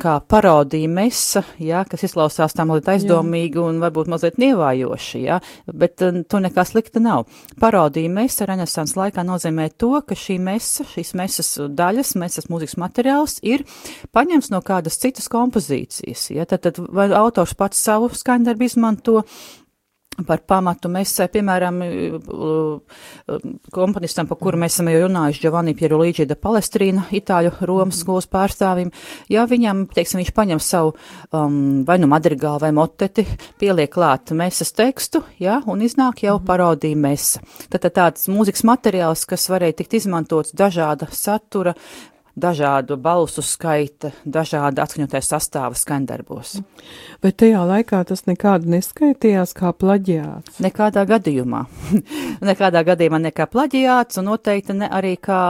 kā 0.02 0.16
parodija 0.30 0.88
mesa, 0.90 1.42
jā, 1.62 1.84
kas 1.88 2.04
izklausās 2.08 2.56
tā 2.56 2.66
mazliet 2.68 2.90
aizdomīgi 2.94 3.60
un 3.62 3.78
varbūt 3.82 4.10
mazliet 4.10 4.40
nievājoši, 4.42 5.20
jā, 5.24 5.38
bet 5.70 6.02
uh, 6.04 6.22
to 6.28 6.40
nekā 6.42 6.64
slikta 6.68 7.02
nav. 7.02 7.28
Parodija 7.60 8.10
mesa 8.12 8.48
renesans 8.48 8.96
laikā 8.98 9.24
nozīmē 9.26 9.68
to, 9.78 9.92
ka 10.06 10.18
šī 10.18 10.38
mesa, 10.42 10.86
šīs 10.88 11.14
mesas 11.18 11.52
daļas, 11.78 12.16
mesas 12.20 12.50
mūzikas 12.50 12.78
materiāls 12.82 13.38
ir 13.46 13.64
paņemts 14.16 14.50
no 14.54 14.62
kādas 14.66 14.98
citas 15.02 15.30
kompozīcijas, 15.32 16.28
jā, 16.34 16.48
tad, 16.48 16.66
tad 16.66 16.82
vai 16.82 17.10
autors 17.14 17.54
pats 17.58 17.80
savu 17.88 18.10
skaņdarbu 18.14 18.68
izmanto, 18.68 19.22
par 20.26 20.42
pamatu. 20.46 20.90
Mesē, 20.92 21.28
piemēram, 21.32 21.80
komponistam, 23.74 24.28
par 24.30 24.38
kuru 24.40 24.60
mēs 24.60 24.76
esam 24.76 24.90
jau 24.90 25.04
runājuši, 25.04 25.42
Giovanni 25.44 25.74
Pierluigi 25.78 26.26
de 26.28 26.36
Palestrīna, 26.38 27.06
Itāļu 27.14 27.54
Romas 27.68 28.00
skolas 28.02 28.28
pārstāvim, 28.30 28.92
ja 29.32 29.46
viņam, 29.48 29.86
teiksim, 29.94 30.22
viņš 30.22 30.34
paņem 30.36 30.62
savu 30.62 30.94
um, 31.30 31.84
vai 31.88 31.98
nu 32.02 32.10
madrigālu 32.10 32.62
vai 32.66 32.72
moteti, 32.76 33.26
pieliek 33.60 33.92
klāt 33.94 34.32
mesas 34.36 34.72
tekstu, 34.76 35.22
ja, 35.42 35.60
un 35.66 35.82
iznāk 35.86 36.24
jau 36.26 36.38
parodija 36.44 36.98
mesa. 36.98 37.42
Tātad 37.72 37.96
tāds 37.98 38.28
mūzikas 38.32 38.64
materiāls, 38.68 39.26
kas 39.28 39.48
varēja 39.52 39.80
tikt 39.82 40.00
izmantots 40.00 40.56
dažāda 40.56 41.10
satura, 41.14 41.76
dažādu 42.40 42.96
balsu 43.00 43.42
skaita, 43.44 44.12
dažāda 44.24 44.84
atskaņotais 44.84 45.30
sastāva 45.32 45.76
skandarbos. 45.78 46.58
Bet 47.22 47.38
tajā 47.42 47.64
laikā 47.66 48.00
tas 48.08 48.24
nekādu 48.28 48.70
neskaitījās 48.72 49.54
kā 49.58 49.72
plaģiāts? 49.74 50.60
Nekādā 50.62 51.04
gadījumā. 51.08 51.64
nekādā 52.50 52.84
gadījumā 52.86 53.20
nekā 53.28 53.48
plaģiāts, 53.50 54.20
un 54.20 54.28
noteikti 54.30 54.76
ne 54.78 54.90
arī 54.92 55.16
kā 55.20 55.40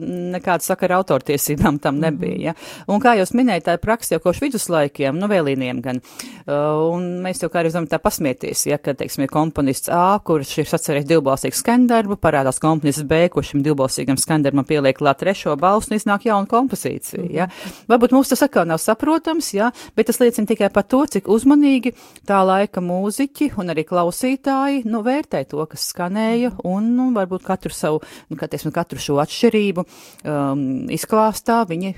nekāda 0.00 0.66
sakara 0.66 1.00
autortiesībām 1.00 1.80
tam 1.82 2.00
nebija. 2.02 2.50
Ja? 2.50 2.56
Un 2.90 3.02
kā 3.02 3.16
jūs 3.20 3.34
minējāt, 3.36 3.66
tā 3.68 3.76
ir 3.76 3.82
praksa 3.84 4.16
jau 4.16 4.22
koši 4.26 4.46
viduslaikiem, 4.46 5.18
nu 5.18 5.30
vēlīniem 5.30 5.82
gan. 5.84 6.00
Uh, 6.46 6.94
un 6.94 7.08
mēs 7.24 7.42
jau 7.42 7.50
kā 7.52 7.62
arī 7.62 7.72
zinām 7.74 7.88
tā 7.90 8.00
pasmieties, 8.02 8.66
ja, 8.70 8.78
ka, 8.82 8.94
teiksim, 8.96 9.26
ir 9.26 9.32
komponists 9.32 9.90
A, 9.92 10.18
kurš 10.24 10.56
ir 10.62 10.70
sacerējis 10.70 11.08
divbalsīgu 11.10 11.58
skandarbu, 11.58 12.18
parādās 12.22 12.60
komponists 12.62 13.06
B, 13.06 13.26
kurš 13.32 13.52
šim 13.52 13.64
divbalsīgam 13.66 14.18
skandarbam 14.20 14.66
pieliek 14.68 14.96
klāt 14.98 15.20
trešo 15.20 15.56
balsu, 15.60 15.92
un 15.92 15.98
iznāk 15.98 16.15
jauna 16.24 16.46
kompozīcija. 16.46 17.22
Mm 17.22 17.28
-hmm. 17.28 17.34
ja? 17.34 17.48
Varbūt 17.88 18.12
mums 18.12 18.28
tas 18.28 18.42
atkal 18.42 18.66
nav 18.66 18.78
saprotams, 18.78 19.54
ja? 19.54 19.70
bet 19.96 20.06
tas 20.06 20.20
liecina 20.20 20.46
tikai 20.46 20.70
par 20.70 20.82
to, 20.82 21.06
cik 21.06 21.28
uzmanīgi 21.28 21.92
tā 22.26 22.46
laika 22.46 22.80
mūziķi 22.80 23.52
un 23.58 23.68
arī 23.68 23.84
klausītāji 23.84 24.84
nu, 24.84 25.02
vērtē 25.02 25.44
to, 25.44 25.66
kas 25.66 25.92
skanēja, 25.92 26.52
un 26.64 26.96
nu, 26.96 27.10
varbūt 27.12 27.42
katru 27.42 27.72
savu, 27.72 28.00
nu, 28.28 28.36
kā 28.36 28.48
teiksim, 28.48 28.72
katru 28.72 28.98
šo 28.98 29.14
atšķirību 29.14 29.84
um, 30.24 30.88
izklāstā 30.88 31.66
viņi 31.68 31.94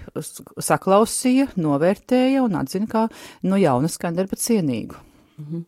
saklausīja, 0.59 1.49
novērtēja 1.57 2.43
un 2.43 2.55
atzina 2.55 2.87
kā 2.87 3.09
no 3.43 3.51
nu, 3.51 3.57
jauna 3.57 3.89
skandarba 3.89 4.37
cienīgu. 4.37 4.95
Mm 5.39 5.45
-hmm. 5.45 5.65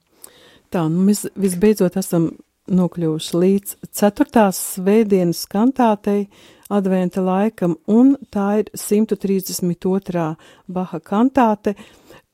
Tā, 0.70 0.88
nu 0.88 1.03
mēs 1.09 1.26
visbeidzot 1.34 1.96
esam 1.96 2.30
nokļuvuši 2.70 3.36
līdz 3.36 3.74
ceturtās 3.90 4.61
svētdienas 4.76 5.46
kantātei 5.51 6.28
adventa 6.70 7.22
laikam, 7.24 7.76
un 7.90 8.14
tā 8.32 8.62
ir 8.62 8.70
132. 8.74 10.28
Baha 10.70 11.00
kantāte. 11.00 11.74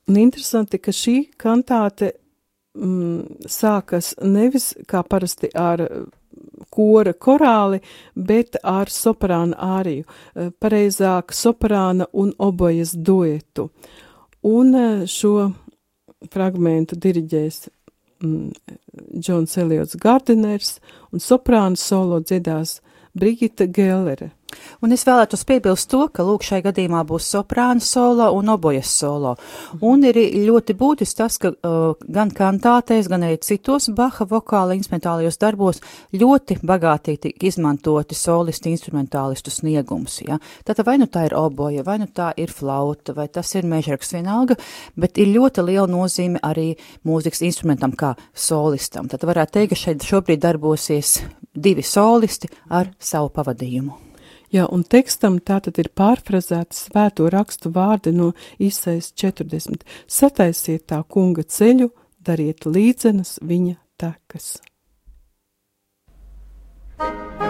Un 0.07 0.19
interesanti, 0.21 0.79
ka 0.79 0.93
šī 0.95 1.17
kantāte 1.39 2.13
mm, 2.77 3.47
sākas 3.49 4.13
nevis 4.23 4.71
kā 4.87 5.03
parasti 5.03 5.49
ar 5.55 5.83
kora 6.69 7.13
korāli, 7.13 7.79
bet 8.15 8.57
ar 8.63 8.91
soprāna 8.91 9.57
āriju, 9.77 10.05
pareizāk 10.61 11.33
soprāna 11.35 12.07
un 12.13 12.33
obojas 12.37 12.93
duetu. 12.95 13.69
Un 14.47 14.75
šo 15.09 15.49
fragmentu 16.31 16.97
diriģēs 16.97 17.61
mm, 18.23 18.51
Džons 19.19 19.57
Eliots 19.61 19.97
Gardiners 20.01 20.77
un 21.11 21.23
soprāna 21.23 21.77
solo 21.77 22.21
dziedās 22.23 22.79
Brigita 23.17 23.65
Gellere. 23.67 24.31
Un 24.85 24.93
es 24.93 25.03
vēlētos 25.07 25.43
piebilst 25.47 25.89
to, 25.91 26.03
ka 26.13 26.23
lūk 26.25 26.45
šai 26.45 26.61
gadījumā 26.65 27.01
būs 27.07 27.27
soprāna 27.33 27.83
solo 27.83 28.29
un 28.37 28.51
obojas 28.53 28.91
solo. 28.99 29.33
Un 29.83 30.05
ir 30.07 30.19
ļoti 30.47 30.75
būtiski 30.77 31.17
tas, 31.17 31.39
ka 31.41 31.51
uh, 31.51 31.97
gan 32.13 32.31
kantātēs, 32.35 33.09
gan 33.11 33.25
arī 33.27 33.39
citos 33.43 33.89
Baha 33.97 34.27
vokāla 34.29 34.77
instrumentālajos 34.77 35.39
darbos 35.41 35.81
ļoti 36.13 36.59
bagātīgi 36.67 37.33
izmantoti 37.49 38.15
solisti 38.17 38.71
instrumentālistu 38.75 39.53
sniegums. 39.53 40.21
Ja? 40.27 40.39
Tātad 40.67 40.87
vai 40.87 40.97
nu 41.01 41.09
tā 41.11 41.27
ir 41.27 41.37
oboja, 41.37 41.83
vai 41.87 41.97
nu 42.03 42.07
tā 42.07 42.31
ir 42.37 42.53
flauta, 42.53 43.15
vai 43.17 43.27
tas 43.33 43.51
ir 43.57 43.67
mežraks 43.67 44.13
vienalga, 44.15 44.59
bet 44.95 45.17
ir 45.17 45.33
ļoti 45.33 45.65
liela 45.65 45.89
nozīme 45.91 46.41
arī 46.45 46.69
mūzikas 47.07 47.43
instrumentam 47.49 47.97
kā 47.97 48.13
solistam. 48.33 49.09
Tad 49.11 49.27
varētu 49.27 49.59
teikt, 49.59 49.73
ka 49.73 49.83
šeit 49.87 50.07
šobrīd 50.07 50.43
darbosies 50.45 51.17
divi 51.57 51.83
solisti 51.83 52.51
ar 52.69 52.93
savu 52.99 53.33
pavadījumu. 53.33 54.06
Jā, 54.53 54.67
un 54.71 54.85
tekstam 54.87 55.41
tātad 55.43 55.79
ir 55.81 55.89
pārfrazēti 55.97 56.77
svēto 56.77 57.27
rakstu 57.33 57.71
vārdi 57.75 58.13
no 58.15 58.31
Isaijas 58.63 59.11
40. 59.11 59.83
Sataisiet 60.07 60.87
tā 60.87 61.01
kunga 61.03 61.43
ceļu, 61.43 61.91
dariet 62.23 62.65
līdzenas 62.65 63.37
viņa 63.43 63.75
tekas. 63.99 64.55
Skan 66.97 67.46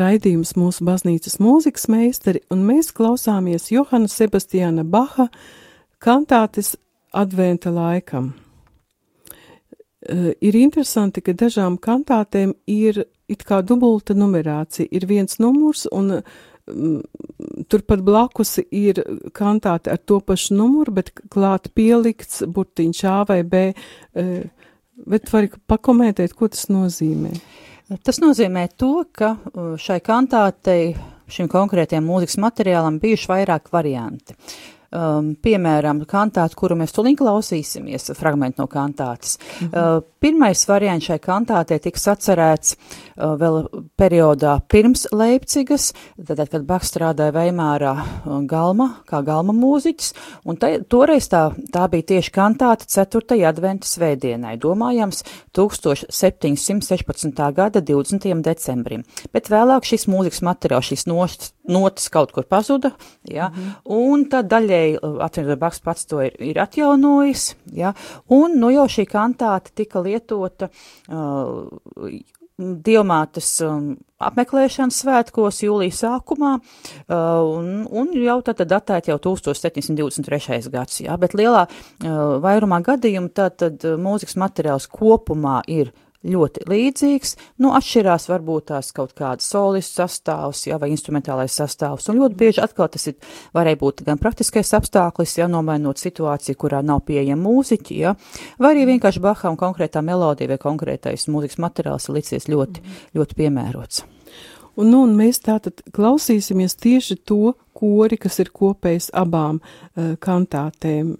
raidījums 0.00 0.54
mūsu 0.58 0.84
baznīcas 0.86 1.38
mūzikas 1.42 1.86
meistari, 1.92 2.42
un 2.52 2.64
mēs 2.68 2.92
klausāmies 2.96 3.70
Johana 3.72 4.10
Sebastiāna 4.10 4.84
Baha 4.84 5.28
kantātes 6.02 6.74
adventa 7.16 7.72
laikam. 7.74 8.34
Uh, 10.06 10.30
ir 10.40 10.54
interesanti, 10.58 11.22
ka 11.24 11.34
dažām 11.34 11.78
kantātēm 11.82 12.52
ir 12.70 13.06
it 13.28 13.42
kā 13.46 13.62
dubulta 13.66 14.14
numerācija. 14.14 14.86
Ir 14.94 15.06
viens 15.10 15.40
numurs, 15.42 15.86
un 15.90 16.20
um, 16.20 17.00
turpat 17.70 18.04
blakus 18.06 18.60
ir 18.70 19.00
kantāte 19.34 19.90
ar 19.90 19.98
to 19.98 20.20
pašu 20.22 20.54
numuru, 20.54 20.94
bet 21.00 21.10
klāt 21.32 21.72
pielikts 21.74 22.44
burtiņš 22.46 23.02
A 23.10 23.16
vai 23.28 23.40
B. 23.42 23.64
Uh, 24.14 24.44
bet 25.06 25.32
vari 25.32 25.50
pakomentēt, 25.68 26.36
ko 26.36 26.48
tas 26.52 26.68
nozīmē? 26.72 27.34
Tas 27.86 28.18
nozīmē 28.18 28.64
to, 28.74 29.04
ka 29.14 29.36
šai 29.78 30.00
kantātei, 30.02 30.96
šim 31.30 31.46
konkrētajam 31.50 32.08
mūzikas 32.08 32.40
materiālam 32.42 32.98
bijuši 33.02 33.30
vairāk 33.30 33.70
varianti. 33.74 34.34
Um, 34.94 35.32
piemēram, 35.42 36.04
kantātu, 36.06 36.54
kuru 36.60 36.76
mēs 36.78 36.92
tulīt 36.94 37.16
klausīsimies, 37.18 38.12
fragment 38.14 38.60
no 38.60 38.68
kantātes. 38.70 39.36
-hmm. 39.36 39.72
uh, 39.74 40.02
pirmais 40.20 40.68
variants 40.68 41.06
šai 41.06 41.18
kantātei 41.18 41.80
tika 41.82 41.98
sacerēts 41.98 42.76
uh, 42.76 43.34
vēl 43.40 43.66
periodā 43.98 44.60
pirms 44.68 45.08
Leipcigas, 45.12 45.92
tad, 46.26 46.48
kad 46.48 46.66
Baks 46.68 46.92
strādāja 46.92 47.34
Veimārā 47.34 47.94
uh, 47.98 48.36
galma, 48.46 49.02
kā 49.10 49.24
galma 49.26 49.52
mūziķis, 49.52 50.12
un 50.44 50.56
tā, 50.56 50.70
toreiz 50.88 51.26
tā, 51.28 51.50
tā 51.72 51.88
bija 51.90 52.02
tieši 52.02 52.30
kantāte 52.30 52.86
4. 52.86 53.42
adventa 53.48 53.86
svētdienai, 53.86 54.56
domājams 54.56 55.24
1716. 55.52 57.52
gada 57.52 57.80
20. 57.80 58.42
decembrim. 58.42 59.02
Bet 59.32 59.50
vēlāk 59.50 59.84
šis 59.84 60.06
mūzikas 60.06 60.44
materiāls, 60.46 60.92
šīs 60.92 61.06
notas, 61.10 61.52
notas 61.68 62.08
kaut 62.08 62.32
kur 62.32 62.44
pazuda, 62.44 62.90
ja, 63.24 63.50
-hmm. 63.50 63.74
un 63.84 64.28
tad 64.30 64.46
daļai 64.46 64.75
daļēji 64.76 65.20
atvienot 65.24 65.60
Baks 65.60 65.82
pats 65.84 66.06
to 66.08 66.22
ir, 66.24 66.36
ir 66.42 66.60
atjaunojis, 66.62 67.54
ja, 67.76 67.92
un 68.32 68.58
nu 68.60 68.70
jau 68.74 68.86
šī 68.90 69.06
kantāte 69.10 69.74
tika 69.74 70.02
lietota 70.04 70.70
uh, 71.08 71.68
Dievmātes 72.56 73.50
um, 73.66 73.90
apmeklēšanas 74.16 75.02
svētkos 75.02 75.58
jūlijas 75.60 75.98
sākumā, 76.00 76.54
uh, 76.56 77.16
un, 77.44 77.82
un 77.84 78.14
jau 78.16 78.38
tad 78.46 78.62
datēt 78.64 79.10
jau 79.10 79.18
1723. 79.20 80.70
gads, 80.72 81.02
jā, 81.04 81.18
bet 81.20 81.36
lielā 81.36 81.66
uh, 81.66 82.38
vairumā 82.40 82.80
gadījumu 82.86 83.28
tad, 83.36 83.58
tad 83.60 83.84
mūzikas 84.00 84.38
materiāls 84.40 84.88
kopumā 84.88 85.58
ir 85.68 85.92
ļoti 86.30 86.66
līdzīgs, 86.70 87.34
nu, 87.62 87.72
atšķirās 87.76 88.28
varbūt 88.30 88.68
tās 88.72 88.92
kaut 88.96 89.14
kādas 89.16 89.48
solistu 89.50 90.02
sastāvs, 90.02 90.66
jā, 90.68 90.78
vai 90.82 90.90
instrumentālais 90.92 91.54
sastāvs, 91.56 92.08
un 92.10 92.20
ļoti 92.20 92.38
bieži 92.40 92.62
atkal 92.64 92.90
tas 92.92 93.06
ir, 93.10 93.16
varēja 93.56 93.80
būt 93.80 94.04
gan 94.06 94.20
praktiskais 94.22 94.72
apstākļis, 94.78 95.38
jā, 95.40 95.48
nomainot 95.50 96.02
situāciju, 96.02 96.58
kurā 96.60 96.82
nav 96.86 97.04
pieejama 97.08 97.46
mūziķi, 97.46 98.00
jā, 98.02 98.16
vai 98.58 98.74
arī 98.74 98.86
vienkārši 98.92 99.22
Bahā 99.26 99.52
un 99.52 99.60
konkrētā 99.60 100.02
melodija 100.04 100.52
vai 100.52 100.60
konkrētais 100.62 101.28
mūzikas 101.32 101.60
materiāls 101.62 102.08
ir 102.08 102.18
licies 102.18 102.50
ļoti, 102.50 102.84
ļoti 103.16 103.40
piemērots. 103.42 104.04
Un, 104.76 104.90
nu, 104.92 105.06
un 105.06 105.14
mēs 105.16 105.38
tātad 105.40 105.80
klausīsimies 105.96 106.74
tieši 106.76 107.16
to 107.24 107.54
kori, 107.76 108.18
kas 108.20 108.36
ir 108.42 108.50
kopējs 108.52 109.08
abām 109.16 109.62
uh, 109.62 110.16
kantātēm, 110.20 111.14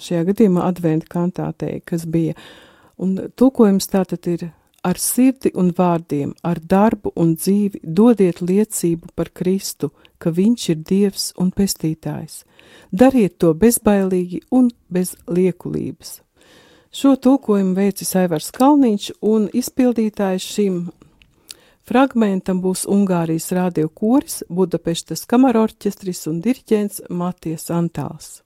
šajā 0.00 0.26
gadījumā 0.28 0.66
adventa 0.68 1.08
kantātei, 1.08 1.78
kas 1.88 2.04
bija 2.04 2.36
uh, 2.36 2.50
Un 3.00 3.16
tulkojums 3.36 3.88
tātad 3.88 4.26
ir 4.28 4.50
ar 4.84 4.98
sirdi 5.00 5.52
un 5.56 5.72
vārdiem, 5.76 6.32
ar 6.44 6.60
darbu 6.60 7.12
un 7.16 7.34
dzīvi 7.36 7.80
dodiet 7.84 8.40
liecību 8.40 9.12
par 9.16 9.30
Kristu, 9.32 9.90
ka 10.20 10.32
Viņš 10.36 10.68
ir 10.72 10.80
Dievs 10.88 11.30
un 11.40 11.52
pestītājs. 11.52 12.44
Dariet 12.92 13.38
to 13.40 13.54
bezbailīgi 13.54 14.42
un 14.52 14.70
bez 14.88 15.16
liekulības. 15.28 16.20
Šo 16.90 17.14
tulkojumu 17.16 17.76
veicis 17.76 18.16
Aivars 18.18 18.50
Kalniņš 18.50 19.12
un 19.22 19.46
izpildītājs 19.54 20.46
šim 20.56 20.80
fragmentam 21.86 22.60
būs 22.64 22.82
Ungārijas 22.90 23.52
radio 23.54 23.88
koris, 23.88 24.42
Budapeštas 24.50 25.24
kamarorķestris 25.30 26.26
un 26.30 26.40
diriģents 26.42 27.04
Maties 27.08 27.70
Antāls. 27.70 28.40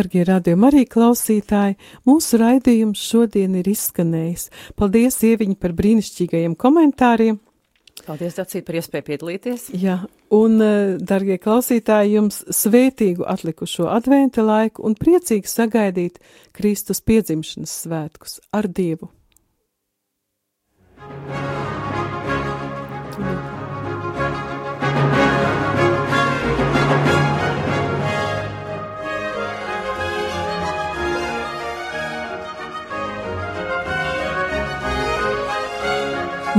Dargie 0.00 0.22
radījumi 0.24 0.64
arī 0.64 0.86
klausītāji, 0.88 1.74
mūsu 2.08 2.38
raidījums 2.40 3.02
šodien 3.04 3.58
ir 3.60 3.66
izskanējis. 3.68 4.46
Paldies, 4.80 5.18
Ieviņi, 5.28 5.58
par 5.60 5.74
brīnišķīgajiem 5.76 6.54
komentāriem! 6.56 7.36
Paldies, 8.06 8.38
Dacīt, 8.38 8.64
par 8.64 8.78
iespēju 8.80 9.06
piedalīties. 9.10 9.66
Jā, 9.76 9.98
un, 10.32 10.56
eh, 10.64 10.96
darbie 10.96 11.36
klausītāji, 11.36 12.14
jums 12.16 12.40
svētīgu 12.48 13.28
atlikušo 13.28 13.90
adventa 13.92 14.40
laiku 14.40 14.88
un 14.88 14.96
priecīgi 14.96 15.52
sagaidīt 15.52 16.16
Kristus 16.56 17.04
piedzimšanas 17.04 17.76
svētkus 17.84 18.40
ar 18.56 18.72
Dievu. 18.72 19.10